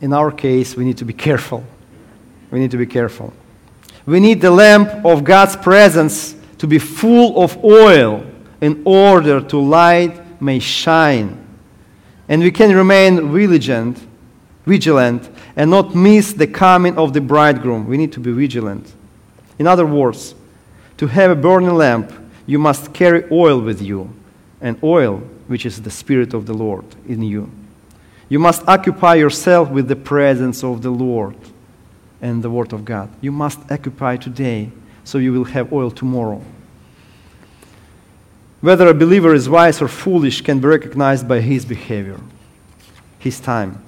In 0.00 0.12
our 0.12 0.32
case, 0.32 0.76
we 0.76 0.84
need 0.84 0.98
to 0.98 1.04
be 1.04 1.12
careful. 1.12 1.62
We 2.50 2.58
need 2.58 2.72
to 2.72 2.76
be 2.76 2.86
careful. 2.86 3.32
We 4.04 4.18
need 4.18 4.40
the 4.40 4.50
lamp 4.50 5.04
of 5.04 5.22
God's 5.22 5.54
presence 5.54 6.34
to 6.62 6.68
be 6.68 6.78
full 6.78 7.42
of 7.42 7.64
oil 7.64 8.24
in 8.60 8.80
order 8.84 9.40
to 9.40 9.58
light 9.58 10.40
may 10.40 10.60
shine. 10.60 11.36
And 12.28 12.40
we 12.40 12.52
can 12.52 12.72
remain 12.72 13.32
vigilant, 13.32 13.98
vigilant 14.64 15.28
and 15.56 15.72
not 15.72 15.96
miss 15.96 16.32
the 16.32 16.46
coming 16.46 16.96
of 16.96 17.14
the 17.14 17.20
bridegroom. 17.20 17.88
We 17.88 17.96
need 17.96 18.12
to 18.12 18.20
be 18.20 18.30
vigilant. 18.30 18.92
In 19.58 19.66
other 19.66 19.84
words, 19.84 20.36
to 20.98 21.08
have 21.08 21.32
a 21.32 21.34
burning 21.34 21.74
lamp, 21.74 22.12
you 22.46 22.60
must 22.60 22.94
carry 22.94 23.24
oil 23.32 23.60
with 23.60 23.82
you, 23.82 24.08
and 24.60 24.78
oil, 24.84 25.16
which 25.48 25.66
is 25.66 25.82
the 25.82 25.90
Spirit 25.90 26.32
of 26.32 26.46
the 26.46 26.54
Lord 26.54 26.84
in 27.08 27.24
you. 27.24 27.50
You 28.28 28.38
must 28.38 28.62
occupy 28.68 29.16
yourself 29.16 29.68
with 29.68 29.88
the 29.88 29.96
presence 29.96 30.62
of 30.62 30.82
the 30.82 30.90
Lord 30.90 31.34
and 32.20 32.40
the 32.40 32.50
Word 32.50 32.72
of 32.72 32.84
God. 32.84 33.08
You 33.20 33.32
must 33.32 33.58
occupy 33.68 34.16
today 34.16 34.70
so 35.04 35.18
you 35.18 35.32
will 35.32 35.44
have 35.44 35.72
oil 35.72 35.90
tomorrow. 35.90 36.42
Whether 38.60 38.88
a 38.88 38.94
believer 38.94 39.34
is 39.34 39.48
wise 39.48 39.82
or 39.82 39.88
foolish 39.88 40.40
can 40.40 40.60
be 40.60 40.68
recognized 40.68 41.26
by 41.26 41.40
his 41.40 41.64
behavior, 41.64 42.20
his 43.18 43.40
time. 43.40 43.82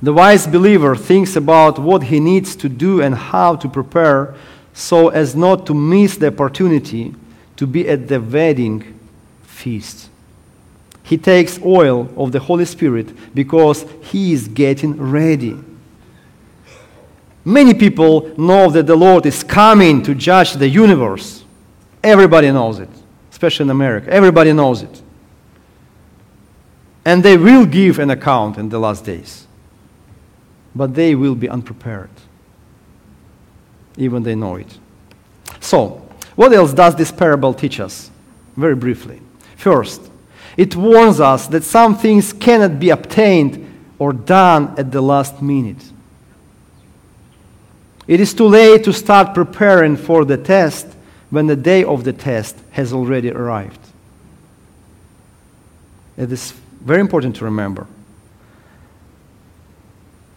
The 0.00 0.12
wise 0.12 0.46
believer 0.46 0.96
thinks 0.96 1.36
about 1.36 1.78
what 1.78 2.04
he 2.04 2.20
needs 2.20 2.56
to 2.56 2.68
do 2.68 3.00
and 3.00 3.14
how 3.14 3.56
to 3.56 3.68
prepare 3.68 4.34
so 4.72 5.08
as 5.08 5.36
not 5.36 5.66
to 5.66 5.74
miss 5.74 6.16
the 6.16 6.28
opportunity 6.28 7.14
to 7.56 7.66
be 7.66 7.88
at 7.88 8.08
the 8.08 8.20
wedding 8.20 8.98
feast. 9.42 10.08
He 11.02 11.18
takes 11.18 11.60
oil 11.62 12.08
of 12.16 12.32
the 12.32 12.40
Holy 12.40 12.64
Spirit 12.64 13.34
because 13.34 13.84
he 14.02 14.32
is 14.32 14.48
getting 14.48 14.96
ready. 14.96 15.56
Many 17.44 17.74
people 17.74 18.32
know 18.38 18.70
that 18.70 18.86
the 18.86 18.96
Lord 18.96 19.26
is 19.26 19.42
coming 19.42 20.02
to 20.04 20.14
judge 20.14 20.54
the 20.54 20.68
universe. 20.68 21.44
Everybody 22.02 22.50
knows 22.52 22.78
it, 22.78 22.88
especially 23.30 23.64
in 23.64 23.70
America. 23.70 24.12
Everybody 24.12 24.52
knows 24.52 24.82
it. 24.82 25.02
And 27.04 27.22
they 27.22 27.36
will 27.36 27.66
give 27.66 27.98
an 27.98 28.10
account 28.10 28.58
in 28.58 28.68
the 28.68 28.78
last 28.78 29.04
days. 29.04 29.46
But 30.74 30.94
they 30.94 31.14
will 31.14 31.34
be 31.34 31.48
unprepared, 31.48 32.10
even 33.96 34.22
they 34.22 34.34
know 34.34 34.56
it. 34.56 34.78
So, 35.60 36.06
what 36.36 36.52
else 36.52 36.72
does 36.72 36.94
this 36.94 37.12
parable 37.12 37.52
teach 37.52 37.80
us? 37.80 38.10
Very 38.56 38.74
briefly. 38.74 39.20
First, 39.56 40.10
it 40.56 40.76
warns 40.76 41.20
us 41.20 41.46
that 41.48 41.64
some 41.64 41.96
things 41.96 42.32
cannot 42.32 42.78
be 42.78 42.90
obtained 42.90 43.68
or 43.98 44.12
done 44.12 44.74
at 44.78 44.90
the 44.92 45.00
last 45.00 45.42
minute. 45.42 45.92
It 48.12 48.20
is 48.20 48.34
too 48.34 48.46
late 48.46 48.84
to 48.84 48.92
start 48.92 49.32
preparing 49.32 49.96
for 49.96 50.26
the 50.26 50.36
test 50.36 50.86
when 51.30 51.46
the 51.46 51.56
day 51.56 51.82
of 51.82 52.04
the 52.04 52.12
test 52.12 52.58
has 52.72 52.92
already 52.92 53.30
arrived. 53.30 53.80
It 56.18 56.30
is 56.30 56.52
very 56.82 57.00
important 57.00 57.36
to 57.36 57.46
remember. 57.46 57.86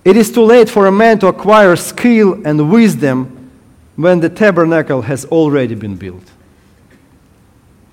It 0.05 0.15
is 0.15 0.31
too 0.31 0.43
late 0.43 0.69
for 0.69 0.87
a 0.87 0.91
man 0.91 1.19
to 1.19 1.27
acquire 1.27 1.75
skill 1.75 2.47
and 2.47 2.71
wisdom 2.71 3.51
when 3.97 4.21
the 4.21 4.29
tabernacle 4.29 5.01
has 5.01 5.25
already 5.25 5.75
been 5.75 5.97
built. 5.97 6.31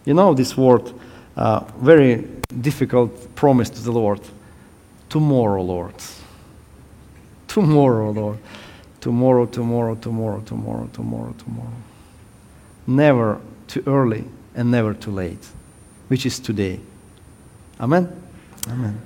You 0.04 0.14
know 0.14 0.32
this 0.32 0.56
word 0.56 0.92
uh, 1.36 1.64
very 1.78 2.28
difficult 2.60 3.34
promise 3.34 3.68
to 3.70 3.82
the 3.82 3.90
Lord. 3.90 4.20
Tomorrow, 5.08 5.60
Lord. 5.60 5.94
Tomorrow, 7.48 8.12
Lord. 8.12 8.38
Tomorrow, 9.02 9.46
tomorrow, 9.46 9.96
tomorrow, 9.96 10.40
tomorrow, 10.46 10.88
tomorrow, 10.92 11.34
tomorrow. 11.36 11.72
Never 12.86 13.40
too 13.66 13.82
early 13.84 14.24
and 14.54 14.70
never 14.70 14.94
too 14.94 15.10
late, 15.10 15.44
which 16.06 16.24
is 16.24 16.38
today. 16.38 16.78
Amen? 17.80 18.08
Amen. 18.68 19.00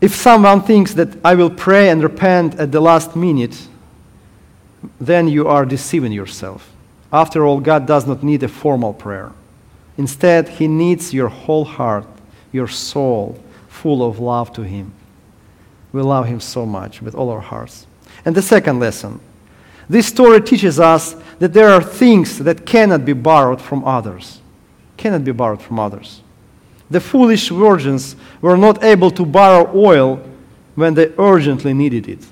If 0.00 0.14
someone 0.14 0.62
thinks 0.62 0.94
that 0.94 1.08
I 1.22 1.34
will 1.34 1.50
pray 1.50 1.90
and 1.90 2.02
repent 2.02 2.54
at 2.58 2.72
the 2.72 2.80
last 2.80 3.14
minute, 3.14 3.68
then 4.98 5.28
you 5.28 5.46
are 5.46 5.66
deceiving 5.66 6.12
yourself. 6.12 6.72
After 7.12 7.44
all, 7.44 7.60
God 7.60 7.86
does 7.86 8.06
not 8.06 8.22
need 8.22 8.42
a 8.42 8.48
formal 8.48 8.94
prayer. 8.94 9.32
Instead, 9.98 10.48
He 10.48 10.66
needs 10.66 11.12
your 11.12 11.28
whole 11.28 11.66
heart, 11.66 12.06
your 12.52 12.68
soul, 12.68 13.38
full 13.68 14.02
of 14.02 14.18
love 14.18 14.50
to 14.54 14.62
Him. 14.62 14.94
We 15.92 16.02
love 16.02 16.26
Him 16.26 16.40
so 16.40 16.66
much 16.66 17.02
with 17.02 17.14
all 17.14 17.30
our 17.30 17.40
hearts. 17.40 17.86
And 18.24 18.34
the 18.34 18.42
second 18.42 18.80
lesson 18.80 19.20
this 19.90 20.06
story 20.06 20.40
teaches 20.40 20.78
us 20.78 21.16
that 21.40 21.52
there 21.52 21.68
are 21.68 21.82
things 21.82 22.38
that 22.38 22.64
cannot 22.64 23.04
be 23.04 23.12
borrowed 23.12 23.60
from 23.60 23.84
others. 23.84 24.40
Cannot 24.96 25.24
be 25.24 25.32
borrowed 25.32 25.60
from 25.60 25.80
others. 25.80 26.22
The 26.88 27.00
foolish 27.00 27.48
virgins 27.48 28.14
were 28.40 28.56
not 28.56 28.84
able 28.84 29.10
to 29.10 29.26
borrow 29.26 29.68
oil 29.74 30.22
when 30.76 30.94
they 30.94 31.12
urgently 31.18 31.74
needed 31.74 32.08
it. 32.08 32.24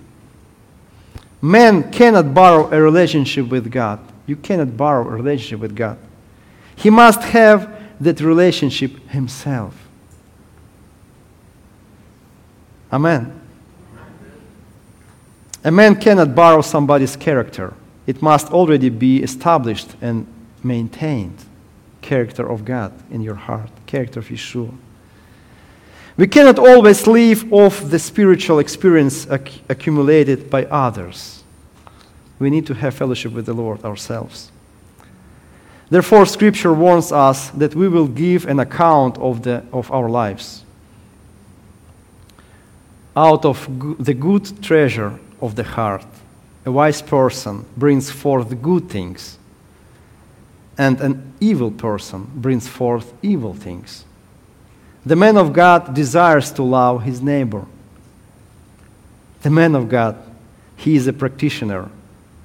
Man 1.43 1.91
cannot 1.91 2.33
borrow 2.33 2.71
a 2.71 2.81
relationship 2.81 3.49
with 3.49 3.73
God. 3.73 3.99
You 4.27 4.37
cannot 4.37 4.77
borrow 4.77 5.09
a 5.09 5.11
relationship 5.11 5.59
with 5.59 5.75
God. 5.75 5.99
He 6.77 6.91
must 6.91 7.23
have 7.23 7.77
that 8.01 8.21
relationship 8.21 9.09
himself. 9.09 9.75
Amen. 12.93 13.38
A 15.69 15.71
man 15.71 15.97
cannot 15.97 16.35
borrow 16.35 16.63
somebody's 16.63 17.15
character. 17.15 17.75
It 18.07 18.23
must 18.23 18.51
already 18.51 18.89
be 18.89 19.23
established 19.23 19.97
and 20.01 20.27
maintained. 20.65 21.45
Character 22.01 22.51
of 22.51 22.65
God 22.65 22.95
in 23.11 23.21
your 23.21 23.35
heart, 23.35 23.69
character 23.85 24.21
of 24.21 24.29
Yeshua. 24.29 24.75
We 26.17 26.27
cannot 26.27 26.59
always 26.59 27.07
live 27.07 27.53
off 27.53 27.83
the 27.91 27.99
spiritual 27.99 28.61
experience 28.61 29.27
acc- 29.29 29.61
accumulated 29.69 30.49
by 30.49 30.65
others. 30.65 31.45
We 32.39 32.49
need 32.49 32.65
to 32.69 32.75
have 32.75 32.95
fellowship 32.95 33.33
with 33.33 33.45
the 33.45 33.53
Lord 33.53 33.85
ourselves. 33.85 34.51
Therefore, 35.91 36.25
Scripture 36.25 36.73
warns 36.73 37.13
us 37.13 37.51
that 37.51 37.75
we 37.75 37.89
will 37.89 38.09
give 38.09 38.47
an 38.47 38.59
account 38.59 39.19
of, 39.19 39.43
the, 39.43 39.63
of 39.71 39.93
our 39.93 40.09
lives. 40.09 40.65
out 43.15 43.45
of 43.45 43.69
go- 43.79 43.97
the 43.99 44.15
good 44.15 44.63
treasure 44.63 45.19
of 45.41 45.55
the 45.55 45.65
heart, 45.65 46.07
a 46.65 46.73
wise 46.73 47.01
person 47.01 47.65
brings 47.77 48.11
forth 48.11 48.61
good 48.61 48.89
things, 48.89 49.39
and 50.77 51.01
an 51.01 51.33
evil 51.41 51.71
person 51.71 52.31
brings 52.35 52.69
forth 52.69 53.13
evil 53.23 53.55
things. 53.55 54.05
The 55.07 55.17
man 55.17 55.37
of 55.37 55.53
God 55.53 55.95
desires 55.95 56.53
to 56.53 56.63
love 56.63 57.03
his 57.03 57.23
neighbor. 57.23 57.65
The 59.43 59.51
man 59.51 59.75
of 59.75 59.89
God, 59.89 60.17
he 60.77 60.97
is 60.97 61.07
a 61.07 61.13
practitioner, 61.13 61.89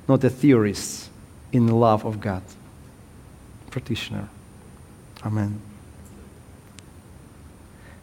not 0.08 0.24
a 0.24 0.30
theorist 0.30 1.10
in 1.52 1.66
the 1.66 1.76
love 1.76 2.06
of 2.06 2.20
God. 2.20 2.44
Practitioner. 3.70 4.30
Amen. 5.26 5.60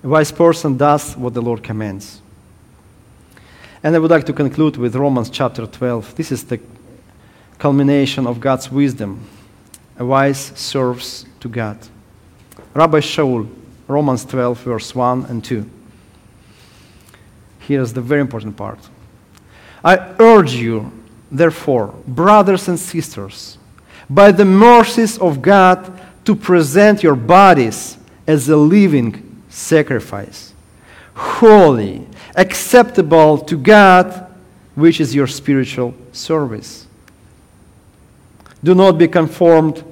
A 0.02 0.08
wise 0.08 0.32
person 0.32 0.76
does 0.76 1.16
what 1.16 1.34
the 1.34 1.42
Lord 1.42 1.62
commands. 1.62 2.19
And 3.82 3.96
I 3.96 3.98
would 3.98 4.10
like 4.10 4.26
to 4.26 4.34
conclude 4.34 4.76
with 4.76 4.94
Romans 4.94 5.30
chapter 5.30 5.66
12. 5.66 6.14
This 6.14 6.30
is 6.30 6.44
the 6.44 6.60
culmination 7.58 8.26
of 8.26 8.38
God's 8.38 8.70
wisdom. 8.70 9.26
A 9.98 10.04
wise 10.04 10.52
serves 10.54 11.24
to 11.40 11.48
God. 11.48 11.78
Rabbi 12.74 13.00
Shaul, 13.00 13.48
Romans 13.88 14.26
12, 14.26 14.58
verse 14.60 14.94
1 14.94 15.24
and 15.26 15.42
2. 15.42 15.68
Here's 17.60 17.94
the 17.94 18.02
very 18.02 18.20
important 18.20 18.54
part. 18.54 18.78
I 19.82 20.14
urge 20.18 20.52
you, 20.52 20.92
therefore, 21.30 21.94
brothers 22.06 22.68
and 22.68 22.78
sisters, 22.78 23.56
by 24.10 24.30
the 24.30 24.44
mercies 24.44 25.16
of 25.18 25.40
God, 25.40 25.98
to 26.26 26.34
present 26.34 27.02
your 27.02 27.16
bodies 27.16 27.96
as 28.26 28.48
a 28.50 28.56
living 28.56 29.42
sacrifice, 29.48 30.52
holy, 31.14 32.06
acceptable 32.36 33.38
to 33.38 33.56
God, 33.56 34.26
which 34.74 35.00
is 35.00 35.14
your 35.14 35.26
spiritual 35.26 35.94
service. 36.12 36.86
Do 38.62 38.74
not 38.74 38.98
be 38.98 39.08
conformed 39.08 39.84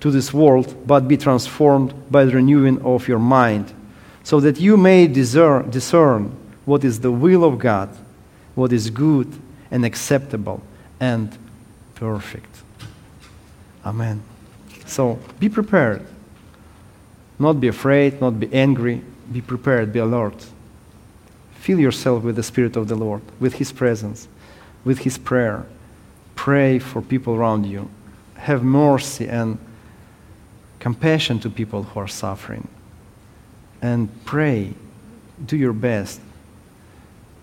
to 0.00 0.10
this 0.10 0.32
world, 0.34 0.86
but 0.86 1.08
be 1.08 1.16
transformed 1.16 1.94
by 2.10 2.24
the 2.24 2.32
renewing 2.32 2.82
of 2.82 3.08
your 3.08 3.18
mind, 3.18 3.72
so 4.22 4.40
that 4.40 4.60
you 4.60 4.76
may 4.76 5.06
discern, 5.06 6.36
what 6.64 6.84
is 6.84 7.00
the 7.00 7.10
will 7.10 7.44
of 7.44 7.58
God, 7.58 7.88
what 8.54 8.72
is 8.72 8.90
good 8.90 9.32
and 9.70 9.84
acceptable 9.84 10.62
and 11.00 11.36
perfect. 11.94 12.62
Amen. 13.84 14.22
So 14.86 15.18
be 15.40 15.48
prepared. 15.48 16.04
Not 17.38 17.54
be 17.54 17.68
afraid, 17.68 18.20
not 18.20 18.38
be 18.38 18.52
angry. 18.52 19.02
Be 19.32 19.40
prepared, 19.40 19.92
be 19.92 19.98
alert. 19.98 20.46
Fill 21.62 21.78
yourself 21.78 22.24
with 22.24 22.34
the 22.34 22.42
Spirit 22.42 22.74
of 22.74 22.88
the 22.88 22.96
Lord, 22.96 23.22
with 23.38 23.54
His 23.54 23.70
presence, 23.70 24.26
with 24.82 24.98
His 24.98 25.16
prayer. 25.16 25.64
Pray 26.34 26.80
for 26.80 27.00
people 27.00 27.36
around 27.36 27.66
you. 27.66 27.88
Have 28.34 28.64
mercy 28.64 29.28
and 29.28 29.58
compassion 30.80 31.38
to 31.38 31.48
people 31.48 31.84
who 31.84 32.00
are 32.00 32.08
suffering. 32.08 32.66
And 33.80 34.08
pray. 34.24 34.74
Do 35.46 35.56
your 35.56 35.72
best. 35.72 36.20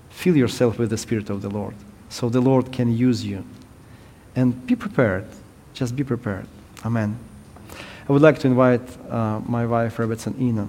Fill 0.10 0.36
yourself 0.36 0.78
with 0.78 0.90
the 0.90 0.98
Spirit 0.98 1.30
of 1.30 1.42
the 1.42 1.50
Lord 1.50 1.76
so 2.10 2.28
the 2.28 2.42
Lord 2.42 2.74
can 2.74 2.94
use 2.94 3.26
you. 3.26 3.46
And 4.36 4.68
be 4.68 4.76
prepared. 4.76 5.28
Just 5.74 5.96
be 5.96 6.04
prepared. 6.04 6.46
Amen. 6.86 7.18
I 8.10 8.12
would 8.12 8.22
like 8.22 8.40
to 8.40 8.48
invite 8.48 8.82
uh, 9.10 9.40
my 9.48 9.66
wife, 9.66 9.96
Rebbetzin 9.96 10.38
Ina. 10.42 10.68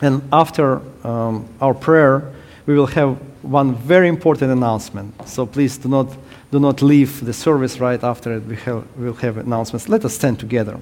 And 0.00 0.22
after 0.32 0.80
um, 1.06 1.48
our 1.60 1.74
prayer, 1.74 2.32
we 2.66 2.74
will 2.74 2.86
have 2.86 3.18
one 3.42 3.74
very 3.74 4.08
important 4.08 4.50
announcement. 4.50 5.28
So 5.28 5.46
please 5.46 5.78
do 5.78 5.88
not, 5.88 6.16
do 6.50 6.60
not 6.60 6.82
leave 6.82 7.24
the 7.24 7.32
service 7.32 7.80
right 7.80 8.02
after 8.02 8.36
it. 8.36 8.44
We 8.44 8.56
have, 8.56 8.86
we'll 8.96 9.14
have 9.14 9.36
announcements. 9.36 9.88
Let 9.88 10.04
us 10.04 10.14
stand 10.14 10.38
together. 10.38 10.80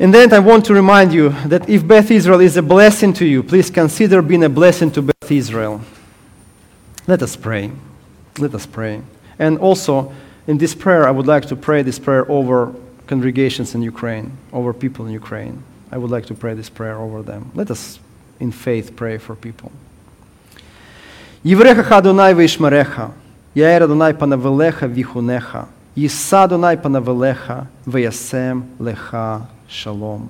And 0.00 0.14
then 0.14 0.32
I 0.32 0.38
want 0.38 0.64
to 0.66 0.74
remind 0.74 1.12
you 1.12 1.30
that 1.46 1.68
if 1.68 1.86
Beth 1.86 2.10
Israel 2.10 2.40
is 2.40 2.56
a 2.56 2.62
blessing 2.62 3.12
to 3.14 3.26
you, 3.26 3.42
please 3.42 3.68
consider 3.68 4.22
being 4.22 4.44
a 4.44 4.48
blessing 4.48 4.92
to 4.92 5.02
Beth 5.02 5.30
Israel. 5.30 5.80
Let 7.08 7.22
us 7.22 7.34
pray. 7.34 7.72
Let 8.38 8.54
us 8.54 8.64
pray. 8.64 9.02
And 9.40 9.58
also, 9.58 10.12
in 10.46 10.58
this 10.58 10.74
prayer, 10.74 11.06
I 11.08 11.10
would 11.10 11.26
like 11.26 11.46
to 11.46 11.56
pray 11.56 11.82
this 11.82 11.98
prayer 11.98 12.30
over 12.30 12.74
congregations 13.08 13.74
in 13.74 13.82
Ukraine, 13.82 14.36
over 14.52 14.72
people 14.72 15.06
in 15.06 15.12
Ukraine. 15.12 15.64
I 15.91 15.97
would 15.97 16.11
like 16.11 16.25
to 16.27 16.33
pray 16.33 16.53
this 16.53 16.69
prayer 16.69 16.97
over 16.97 17.21
them. 17.21 17.51
Let 17.53 17.69
us, 17.71 17.99
in 18.39 18.51
faith, 18.51 18.95
pray 18.95 19.17
for 19.17 19.35
people. 19.35 19.71
Євреха 21.43 21.97
Адонай 21.97 22.33
вишмереха, 22.33 23.09
Яер 23.55 23.83
Адонай 23.83 24.13
панавелеха 24.13 24.87
віхунеха, 24.87 25.65
Їса 25.95 26.43
Адонай 26.43 26.77
панавелеха, 26.77 27.67
веясем 27.85 28.63
леха 28.79 29.47
shalom. 29.69 30.29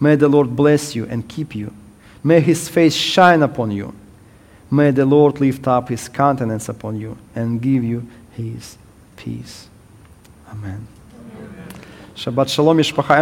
May 0.00 0.16
the 0.16 0.28
Lord 0.28 0.54
bless 0.56 0.94
you 0.94 1.06
and 1.06 1.26
keep 1.28 1.54
you. 1.54 1.72
May 2.22 2.40
his 2.40 2.68
face 2.68 2.94
shine 2.94 3.42
upon 3.42 3.70
you. 3.70 3.94
May 4.70 4.90
the 4.90 5.06
Lord 5.06 5.40
lift 5.40 5.68
up 5.68 5.88
his 5.88 6.08
countenance 6.08 6.68
upon 6.68 6.96
you 6.98 7.16
and 7.34 7.60
give 7.60 7.84
you 7.84 8.06
his 8.32 8.76
peace. 9.16 9.68
Amen. 10.50 10.86
Shabbat 12.16 12.48
shalom, 12.48 12.78
Mishpacha. 12.78 13.12